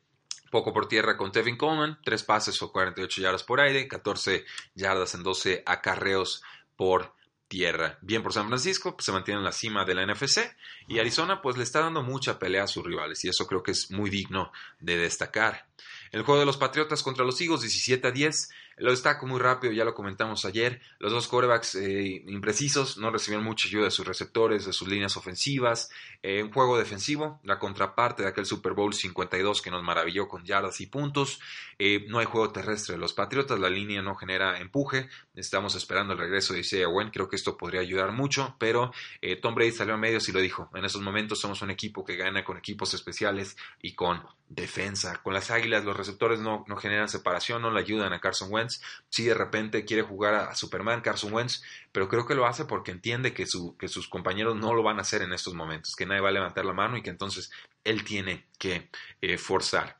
Poco 0.50 0.72
por 0.72 0.86
tierra 0.86 1.16
con 1.16 1.32
Tevin 1.32 1.56
Coleman, 1.56 1.98
tres 2.04 2.22
pases 2.22 2.60
o 2.62 2.70
48 2.70 3.22
yardas 3.22 3.42
por 3.42 3.60
aire, 3.60 3.88
14 3.88 4.44
yardas 4.74 5.14
en 5.14 5.22
12 5.22 5.62
acarreos 5.66 6.42
por 6.76 7.14
tierra. 7.48 7.98
Bien 8.02 8.22
por 8.22 8.32
San 8.32 8.48
Francisco, 8.48 8.94
pues 8.94 9.06
se 9.06 9.12
mantiene 9.12 9.38
en 9.38 9.44
la 9.44 9.52
cima 9.52 9.84
de 9.84 9.94
la 9.94 10.06
NFC 10.06 10.40
y 10.88 10.98
Arizona 10.98 11.40
pues 11.42 11.56
le 11.56 11.64
está 11.64 11.80
dando 11.80 12.02
mucha 12.02 12.38
pelea 12.38 12.64
a 12.64 12.68
sus 12.68 12.84
rivales 12.84 13.24
y 13.24 13.28
eso 13.28 13.46
creo 13.46 13.62
que 13.62 13.72
es 13.72 13.90
muy 13.90 14.10
digno 14.10 14.52
de 14.80 14.96
destacar. 14.96 15.66
El 16.12 16.22
juego 16.22 16.40
de 16.40 16.46
los 16.46 16.56
Patriotas 16.56 17.02
contra 17.02 17.24
los 17.24 17.40
Eagles, 17.40 17.62
17 17.62 18.06
a 18.06 18.10
10. 18.10 18.50
Lo 18.78 18.90
destaco 18.90 19.26
muy 19.26 19.38
rápido, 19.38 19.72
ya 19.72 19.84
lo 19.84 19.94
comentamos 19.94 20.44
ayer. 20.44 20.80
Los 20.98 21.12
dos 21.12 21.28
quarterbacks 21.28 21.76
eh, 21.76 22.24
imprecisos, 22.26 22.98
no 22.98 23.10
recibieron 23.10 23.44
mucha 23.44 23.68
ayuda 23.68 23.84
de 23.84 23.90
sus 23.92 24.06
receptores, 24.06 24.66
de 24.66 24.72
sus 24.72 24.88
líneas 24.88 25.16
ofensivas. 25.16 25.90
Eh, 26.22 26.42
un 26.42 26.52
juego 26.52 26.76
defensivo, 26.76 27.40
la 27.44 27.58
contraparte 27.58 28.24
de 28.24 28.28
aquel 28.28 28.46
Super 28.46 28.72
Bowl 28.72 28.92
52 28.92 29.62
que 29.62 29.70
nos 29.70 29.82
maravilló 29.84 30.26
con 30.26 30.44
yardas 30.44 30.80
y 30.80 30.86
puntos. 30.86 31.40
Eh, 31.78 32.04
no 32.08 32.18
hay 32.18 32.26
juego 32.26 32.50
terrestre 32.50 32.94
de 32.94 33.00
los 33.00 33.12
Patriotas, 33.12 33.60
la 33.60 33.70
línea 33.70 34.02
no 34.02 34.16
genera 34.16 34.58
empuje. 34.58 35.08
Estamos 35.36 35.76
esperando 35.76 36.14
el 36.14 36.18
regreso 36.18 36.52
de 36.52 36.60
Isaiah 36.60 36.88
Wynn. 36.88 37.10
Creo 37.10 37.28
que 37.28 37.36
esto 37.36 37.56
podría 37.56 37.80
ayudar 37.80 38.10
mucho, 38.10 38.56
pero 38.58 38.92
Tom 39.40 39.54
Brady 39.54 39.72
salió 39.72 39.94
a 39.94 39.98
medios 39.98 40.28
y 40.28 40.32
lo 40.32 40.40
dijo. 40.40 40.70
En 40.74 40.84
esos 40.84 41.00
momentos 41.00 41.40
somos 41.40 41.62
un 41.62 41.70
equipo 41.70 42.04
que 42.04 42.16
gana 42.16 42.44
con 42.44 42.56
equipos 42.56 42.94
especiales 42.94 43.56
y 43.80 43.94
con 43.94 44.22
defensa. 44.48 45.20
Con 45.22 45.34
las 45.34 45.50
águilas, 45.50 45.84
los 45.84 45.96
receptores 46.06 46.40
no, 46.40 46.64
no 46.68 46.76
generan 46.76 47.08
separación, 47.08 47.62
no 47.62 47.70
le 47.70 47.80
ayudan 47.80 48.12
a 48.12 48.20
Carson 48.20 48.52
Wentz 48.52 48.80
si 49.08 49.24
de 49.24 49.34
repente 49.34 49.84
quiere 49.84 50.02
jugar 50.02 50.34
a, 50.34 50.54
Superman, 50.54 51.00
Carson 51.00 51.32
Wentz, 51.32 51.62
pero 51.92 52.08
creo 52.08 52.26
que 52.26 52.34
lo 52.34 52.46
hace 52.46 52.64
porque 52.64 52.90
entiende 52.90 53.32
que, 53.32 53.46
sus 53.46 54.08
compañeros 54.08 54.56
no 54.56 54.74
lo 54.74 54.82
van 54.82 54.98
a 54.98 55.02
hacer 55.02 55.22
en 55.22 55.32
estos 55.32 55.54
momentos, 55.54 55.94
que 55.96 56.06
nadie 56.06 56.20
va 56.20 56.28
a 56.28 56.32
levantar 56.32 56.64
la 56.64 56.72
mano 56.72 56.96
y 56.96 57.02
que 57.02 57.10
entonces 57.10 57.50
él 57.84 58.04
tiene 58.04 58.46
que 58.58 58.90
eh, 59.20 59.38
forzar. 59.38 59.98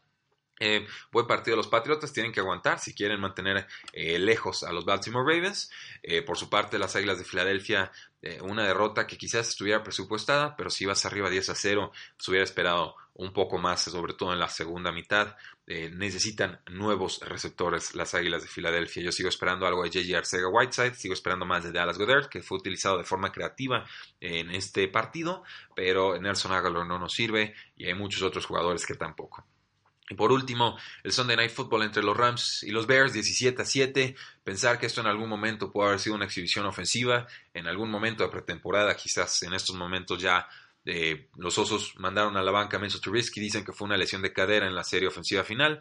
Eh, 0.61 0.87
buen 1.11 1.27
partido 1.27 1.57
los 1.57 1.67
Patriotas, 1.67 2.13
tienen 2.13 2.33
que 2.33 2.41
aguantar 2.41 2.79
si 2.79 2.95
quieren 2.95 3.21
mantener 3.21 3.67
eh, 3.93 4.19
lejos 4.19 4.63
a 4.63 4.73
los 4.73 4.85
Baltimore 4.85 5.25
Ravens. 5.27 5.71
por 6.27 6.39
su 6.39 6.49
parte, 6.49 6.79
las 6.79 6.95
Águilas 6.97 7.19
de 7.19 7.25
Filadelfia, 7.25 7.91
una 8.41 8.65
derrota 8.65 9.07
que 9.07 9.19
quizás 9.19 9.49
estuviera 9.49 9.83
presupuestada, 9.83 10.57
pero 10.57 10.71
si 10.71 10.87
vas 10.87 11.05
arriba 11.05 11.29
10 11.29 11.51
a 11.51 11.55
0, 11.55 11.93
se 12.17 12.31
hubiera 12.31 12.45
esperado 12.45 12.97
un 13.15 13.33
poco 13.33 13.59
más, 13.59 13.83
sobre 13.83 14.15
todo 14.15 14.33
en 14.33 14.41
la 14.41 14.49
segunda 14.49 14.93
mitad. 14.93 15.37
Eh, 15.67 15.91
necesitan 15.95 16.61
nuevos 16.71 17.21
receptores 17.21 17.95
las 17.95 18.15
Águilas 18.15 18.43
de 18.43 18.49
Filadelfia. 18.49 19.03
Yo 19.03 19.13
sigo 19.13 19.29
esperando 19.29 19.67
algo 19.67 19.83
de 19.85 19.91
J.J. 19.91 20.19
Arcega 20.19 20.49
Whiteside, 20.49 20.95
sigo 20.95 21.15
esperando 21.15 21.47
más 21.47 21.65
de 21.65 21.73
Dallas 21.73 21.99
Goddard, 21.99 22.29
que 22.29 22.43
fue 22.43 22.59
utilizado 22.59 22.99
de 22.99 23.05
forma 23.05 23.33
creativa 23.33 23.85
en 24.21 24.51
este 24.51 24.89
partido, 24.89 25.45
pero 25.75 26.21
Nelson 26.21 26.53
Aguilar 26.53 26.87
no 26.87 26.99
nos 26.99 27.13
sirve 27.13 27.55
y 27.77 27.87
hay 27.87 27.95
muchos 27.95 28.23
otros 28.23 28.47
jugadores 28.47 28.85
que 28.85 28.95
tampoco. 28.95 29.47
Y 30.11 30.17
por 30.17 30.33
último, 30.33 30.77
el 31.03 31.13
Sunday 31.13 31.37
Night 31.37 31.51
Football 31.51 31.83
entre 31.83 32.03
los 32.03 32.15
Rams 32.15 32.63
y 32.63 32.71
los 32.71 32.87
Bears, 32.87 33.15
17 33.15 33.63
a 33.63 33.65
7. 33.65 34.15
Pensar 34.43 34.79
que 34.79 34.85
esto 34.85 35.01
en 35.01 35.07
algún 35.07 35.31
momento 35.31 35.73
puede 35.73 35.89
haber 35.89 36.01
sido 36.01 36.15
una 36.15 36.27
exhibición 36.27 36.67
ofensiva, 36.67 37.27
en 37.55 37.67
algún 37.67 37.91
momento 37.91 38.23
de 38.23 38.29
pretemporada, 38.29 38.95
quizás 38.97 39.43
en 39.45 39.55
estos 39.55 39.75
momentos 39.75 40.21
ya 40.21 40.47
eh, 40.85 41.29
los 41.37 41.59
Osos 41.59 41.95
mandaron 41.97 42.37
a 42.37 42.43
la 42.43 42.51
banca 42.51 42.77
a 42.77 42.81
Menzo 42.81 43.01
Trubisky, 43.01 43.41
dicen 43.41 43.65
que 43.65 43.73
fue 43.73 43.87
una 43.87 43.97
lesión 43.97 44.23
de 44.23 44.33
cadera 44.33 44.67
en 44.67 44.75
la 44.75 44.85
serie 44.85 45.09
ofensiva 45.09 45.45
final. 45.45 45.81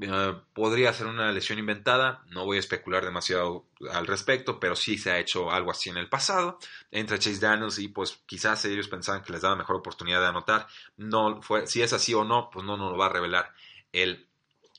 Eh, 0.00 0.34
podría 0.52 0.92
ser 0.92 1.06
una 1.06 1.32
lesión 1.32 1.58
inventada, 1.58 2.22
no 2.28 2.44
voy 2.44 2.58
a 2.58 2.60
especular 2.60 3.04
demasiado 3.04 3.66
al 3.90 4.06
respecto, 4.06 4.60
pero 4.60 4.76
sí 4.76 4.96
se 4.96 5.10
ha 5.10 5.18
hecho 5.18 5.50
algo 5.50 5.70
así 5.70 5.90
en 5.90 5.96
el 5.96 6.08
pasado. 6.08 6.58
Entra 6.90 7.18
Chase 7.18 7.40
Daniels 7.40 7.78
y 7.78 7.88
pues 7.88 8.20
quizás 8.26 8.64
ellos 8.66 8.88
pensaban 8.88 9.22
que 9.22 9.32
les 9.32 9.42
daba 9.42 9.56
mejor 9.56 9.76
oportunidad 9.76 10.20
de 10.20 10.26
anotar. 10.26 10.66
No 10.96 11.42
fue, 11.42 11.66
si 11.66 11.82
es 11.82 11.92
así 11.92 12.14
o 12.14 12.22
no, 12.22 12.50
pues 12.50 12.64
no 12.64 12.76
nos 12.76 12.92
lo 12.92 12.98
va 12.98 13.06
a 13.06 13.12
revelar 13.12 13.52
el 13.92 14.27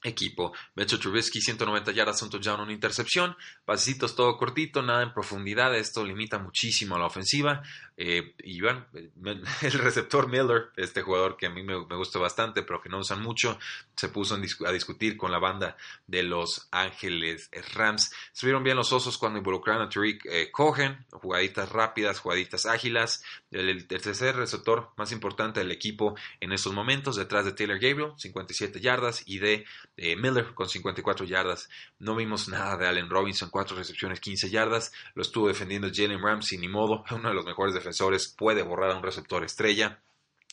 equipo. 0.03 0.53
Metro 0.75 0.97
Trubisky, 0.97 1.41
190 1.41 1.91
yardas, 1.91 2.21
un 2.21 2.29
touchdown, 2.29 2.62
una 2.62 2.73
intercepción. 2.73 3.35
Pasitos 3.65 4.15
todo 4.15 4.38
cortito, 4.38 4.81
nada 4.81 5.03
en 5.03 5.13
profundidad. 5.13 5.75
Esto 5.75 6.03
limita 6.03 6.39
muchísimo 6.39 6.95
a 6.95 6.99
la 6.99 7.05
ofensiva. 7.05 7.62
Eh, 7.97 8.33
y 8.43 8.62
bueno, 8.62 8.85
el 9.62 9.73
receptor 9.73 10.29
Miller, 10.29 10.69
este 10.77 11.01
jugador 11.01 11.35
que 11.35 11.47
a 11.47 11.49
mí 11.49 11.63
me, 11.63 11.75
gusta 11.75 12.17
bastante, 12.17 12.63
pero 12.63 12.81
que 12.81 12.88
no 12.88 12.99
usan 12.99 13.21
mucho, 13.21 13.59
se 13.95 14.07
puso 14.07 14.35
a 14.65 14.71
discutir 14.71 15.17
con 15.17 15.31
la 15.31 15.39
banda 15.39 15.75
de 16.07 16.23
Los 16.23 16.69
Ángeles 16.71 17.49
Rams. 17.73 18.12
Estuvieron 18.31 18.63
bien 18.63 18.77
los 18.77 18.93
osos 18.93 19.17
cuando 19.17 19.39
involucraron 19.39 19.81
a 19.81 19.89
Tariq 19.89 20.25
eh, 20.25 20.49
Cohen, 20.51 21.05
jugaditas 21.12 21.69
rápidas, 21.69 22.19
jugaditas 22.19 22.65
ágilas. 22.65 23.23
El, 23.51 23.85
tercer 23.88 24.35
receptor 24.35 24.91
más 24.95 25.12
importante 25.12 25.59
del 25.59 25.71
equipo 25.71 26.15
en 26.39 26.53
estos 26.53 26.73
momentos, 26.73 27.15
detrás 27.15 27.45
de 27.45 27.51
Taylor 27.51 27.79
Gabriel, 27.79 28.13
57 28.15 28.79
yardas, 28.79 29.23
y 29.25 29.39
de 29.39 29.65
eh, 30.01 30.15
Miller 30.15 30.53
con 30.53 30.69
54 30.69 31.25
yardas. 31.25 31.69
No 31.99 32.15
vimos 32.15 32.47
nada 32.47 32.77
de 32.77 32.88
Allen 32.88 33.09
Robinson, 33.09 33.49
4 33.49 33.77
recepciones, 33.77 34.19
15 34.19 34.49
yardas. 34.49 34.93
Lo 35.13 35.21
estuvo 35.21 35.47
defendiendo 35.47 35.89
Jalen 35.93 36.21
Ramsey, 36.21 36.57
ni 36.57 36.67
modo, 36.67 37.03
uno 37.12 37.29
de 37.29 37.35
los 37.35 37.45
mejores 37.45 37.73
defensores 37.73 38.27
puede 38.27 38.63
borrar 38.63 38.91
a 38.91 38.97
un 38.97 39.03
receptor 39.03 39.43
estrella. 39.43 40.01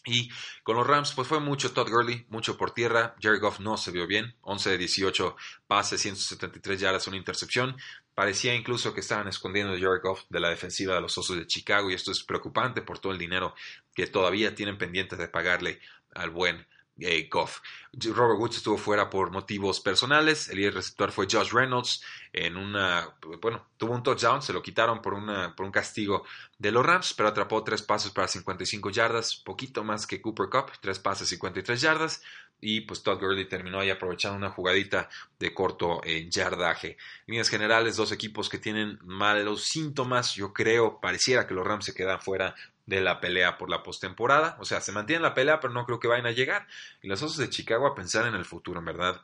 Y 0.09 0.30
con 0.62 0.76
los 0.76 0.87
Rams, 0.87 1.12
pues 1.14 1.26
fue 1.26 1.40
mucho 1.40 1.72
Todd 1.72 1.90
Gurley, 1.90 2.26
mucho 2.28 2.56
por 2.56 2.70
tierra. 2.70 3.16
Jerry 3.18 3.40
Goff 3.40 3.59
no 3.59 3.76
se 3.76 3.90
vio 3.90 4.06
bien. 4.06 4.37
11 4.42 4.70
de 4.70 4.78
18 4.78 5.37
pases, 5.66 6.00
173 6.00 6.78
yardas, 6.78 7.09
una 7.09 7.16
intercepción. 7.16 7.76
Parecía 8.14 8.54
incluso 8.54 8.94
que 8.94 9.00
estaban 9.00 9.26
escondiendo 9.26 9.72
a 9.72 9.78
Jared 9.78 10.00
Goff 10.02 10.22
de 10.30 10.38
la 10.38 10.48
defensiva 10.48 10.94
de 10.94 11.00
los 11.00 11.18
Osos 11.18 11.37
de 11.37 11.46
Chicago. 11.48 11.90
Y 11.90 11.94
esto 11.94 12.12
es 12.12 12.22
preocupante 12.22 12.82
por 12.82 13.00
todo 13.00 13.12
el 13.12 13.18
dinero 13.18 13.54
que 13.94 14.06
todavía 14.06 14.54
tienen 14.54 14.78
pendientes 14.78 15.18
de 15.18 15.26
pagarle 15.26 15.80
al 16.14 16.30
buen 16.30 16.64
eh, 16.98 17.28
Goff. 17.30 17.61
Robert 17.92 18.38
Woods 18.38 18.56
estuvo 18.59 18.76
fuera 18.76 19.09
por 19.09 19.30
motivos 19.30 19.80
personales. 19.80 20.48
El 20.48 20.56
líder 20.56 20.74
receptor 20.74 21.12
fue 21.12 21.26
Josh 21.30 21.52
Reynolds. 21.52 22.02
En 22.32 22.56
una, 22.56 23.16
bueno, 23.40 23.66
tuvo 23.76 23.94
un 23.94 24.02
touchdown, 24.02 24.42
se 24.42 24.52
lo 24.52 24.62
quitaron 24.62 25.00
por, 25.00 25.14
una, 25.14 25.54
por 25.54 25.64
un 25.66 25.72
castigo 25.72 26.24
de 26.59 26.70
los 26.70 26.85
Rams, 26.85 27.14
pero 27.14 27.30
atrapó 27.30 27.64
tres 27.64 27.82
pasos 27.82 28.12
para 28.12 28.28
55 28.28 28.90
yardas, 28.90 29.37
poquito 29.37 29.85
más 29.85 30.06
que 30.06 30.20
Cooper 30.20 30.48
Cup, 30.50 30.72
tres 30.80 30.98
pases 30.98 31.28
53 31.28 31.80
yardas. 31.80 32.22
Y 32.59 32.82
pues 32.82 33.02
Todd 33.02 33.20
Gurley 33.20 33.46
terminó 33.46 33.80
ahí 33.80 33.90
aprovechando 33.90 34.38
una 34.38 34.50
jugadita 34.50 35.11
de 35.38 35.52
corto 35.52 36.00
en 36.04 36.30
yardaje. 36.30 36.96
Líneas 37.26 37.50
generales, 37.50 37.96
dos 37.96 38.12
equipos 38.12 38.48
que 38.48 38.59
tienen 38.59 38.98
malos 39.04 39.64
síntomas. 39.64 40.35
Yo 40.35 40.54
creo, 40.54 40.98
pareciera 40.98 41.46
que 41.46 41.52
los 41.52 41.66
Rams 41.66 41.85
se 41.85 41.94
quedan 41.94 42.20
fuera 42.20 42.54
de 42.87 43.01
la 43.01 43.20
pelea 43.20 43.59
por 43.59 43.68
la 43.68 43.83
postemporada. 43.83 44.57
O 44.61 44.64
sea, 44.64 44.81
se 44.81 44.92
mantiene 44.92 45.22
la 45.22 45.35
pelea, 45.35 45.61
pero 45.61 45.75
no 45.75 45.85
creo 45.85 46.01
que 46.01 46.09
vayan 46.09 46.27
a 46.27 46.33
llegar. 46.33 46.66
Y 47.03 47.09
los 47.09 47.22
Osos 47.22 47.38
de 47.38 47.51
Chicago 47.51 47.87
a 47.87 47.94
pensar 47.94 48.27
en 48.27 48.35
el 48.35 48.44
futuro, 48.44 48.79
en 48.79 48.87
verdad. 48.87 49.22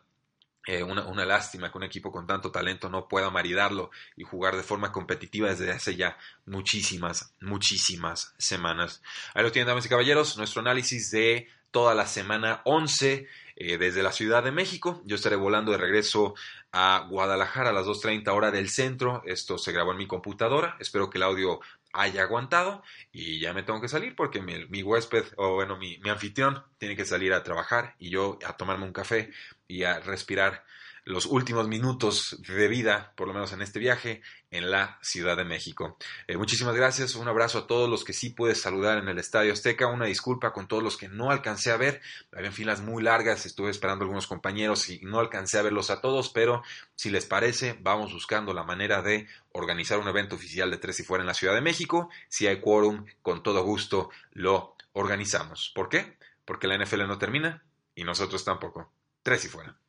Eh, 0.67 0.85
una, 0.85 1.05
una, 1.07 1.25
lástima 1.25 1.73
que 1.73 1.79
un 1.79 1.83
equipo 1.83 2.13
con 2.13 2.25
tanto 2.25 2.53
talento 2.53 2.89
no 2.89 3.09
pueda 3.09 3.31
maridarlo 3.31 3.91
y 4.17 4.23
jugar 4.23 4.57
de 4.57 4.63
forma 4.63 4.93
competitiva 4.93 5.49
desde 5.49 5.73
hace 5.73 5.97
ya 5.97 6.17
muchísimas, 6.47 7.35
muchísimas 7.41 8.33
semanas. 8.39 9.03
Ahí 9.35 9.43
lo 9.43 9.51
tienen, 9.51 9.67
damas 9.67 9.87
y 9.87 9.89
caballeros, 9.89 10.39
nuestro 10.39 10.61
análisis 10.61 11.11
de 11.11 11.49
toda 11.73 11.95
la 11.97 12.07
semana 12.07 12.61
11 12.65 13.27
eh, 13.57 13.79
desde 13.79 14.05
la 14.05 14.13
Ciudad 14.13 14.45
de 14.45 14.53
México. 14.53 15.03
Yo 15.05 15.17
estaré 15.17 15.35
volando 15.35 15.73
de 15.73 15.79
regreso 15.79 16.35
a 16.71 17.07
Guadalajara 17.09 17.71
a 17.71 17.73
las 17.73 17.87
2.30 17.87 18.29
hora 18.33 18.53
del 18.53 18.71
centro. 18.71 19.23
Esto 19.27 19.59
se 19.59 19.73
grabó 19.73 19.91
en 19.93 19.99
mi 19.99 20.07
computadora. 20.07 20.77
Espero 20.79 21.11
que 21.11 21.19
el 21.19 21.25
audio 21.25 21.61
haya 21.93 22.23
aguantado 22.23 22.83
y 23.13 23.41
ya 23.41 23.53
me 23.53 23.63
tengo 23.63 23.81
que 23.81 23.89
salir 23.89 24.17
porque 24.17 24.41
mi, 24.41 24.83
huésped 24.83 25.25
o 25.37 25.55
bueno 25.55 25.77
mi, 25.77 25.99
mi, 25.99 26.11
anfitrión 26.11 26.65
tiene 26.79 26.97
que 26.97 27.05
salir 27.05 27.33
a 27.33 27.43
trabajar 27.43 27.95
y 27.99 28.11
yo 28.11 28.39
a 28.47 28.57
tomarme 28.57 28.87
un 28.87 28.93
café 28.93 29.31
y 29.69 29.85
a 29.85 30.01
respirar 30.01 30.65
los 31.05 31.27
últimos 31.27 31.67
minutos 31.67 32.37
de 32.47 32.69
vida, 32.69 33.13
por 33.17 33.27
lo 33.27 33.35
menos 33.35 33.53
en 33.53 33.61
este 33.61 33.81
viaje, 33.81 34.23
en 34.51 34.71
la 34.71 34.99
Ciudad 35.03 35.37
de 35.37 35.45
México. 35.45 35.97
Eh, 36.29 36.37
muchísimas 36.37 36.75
gracias, 36.77 37.17
un 37.17 37.27
abrazo 37.27 37.59
a 37.59 37.67
todos 37.67 37.89
los 37.89 38.05
que 38.05 38.13
sí 38.13 38.31
pude 38.31 38.55
saludar 38.55 38.99
en 38.99 39.09
el 39.09 39.19
Estadio 39.19 39.53
Azteca, 39.53 39.89
una 39.89 40.07
disculpa 40.07 40.53
con 40.53 40.69
todos 40.69 40.83
los 40.83 40.97
que 40.97 41.09
no 41.09 41.31
alcancé 41.31 41.73
a 41.73 41.77
ver, 41.77 42.01
había 42.33 42.53
filas 42.53 42.81
muy 42.83 43.03
largas, 43.03 43.47
estuve 43.47 43.71
esperando 43.71 44.05
a 44.05 44.07
algunos 44.07 44.27
compañeros 44.27 44.89
y 44.91 45.01
no 45.03 45.19
alcancé 45.19 45.59
a 45.59 45.63
verlos 45.63 45.91
a 45.91 46.01
todos, 46.01 46.29
pero 46.29 46.63
si 46.95 47.11
les 47.11 47.27
parece, 47.27 47.77
vamos 47.81 48.13
buscando 48.13 48.55
la 48.55 48.63
manera 48.63 49.03
de 49.03 49.27
organizar 49.53 49.99
un 49.99 50.09
evento 50.09 50.37
oficial 50.37 50.71
de 50.71 50.79
Tres 50.79 51.01
y 51.01 51.05
Fuera 51.05 51.23
en 51.23 51.29
la 51.29 51.35
Ciudad 51.35 51.55
de 51.55 51.61
México, 51.63 52.11
si 52.29 52.47
hay 52.47 52.61
quórum, 52.61 53.07
con 53.23 53.43
todo 53.43 53.65
gusto 53.65 54.11
lo 54.33 54.77
organizamos. 54.93 55.73
¿Por 55.75 55.89
qué? 55.89 56.17
Porque 56.45 56.69
la 56.69 56.77
NFL 56.79 57.07
no 57.07 57.19
termina 57.19 57.65
y 57.95 58.05
nosotros 58.05 58.45
tampoco. 58.45 58.93
Tres 59.23 59.45
y 59.45 59.49
Fuera. 59.49 59.82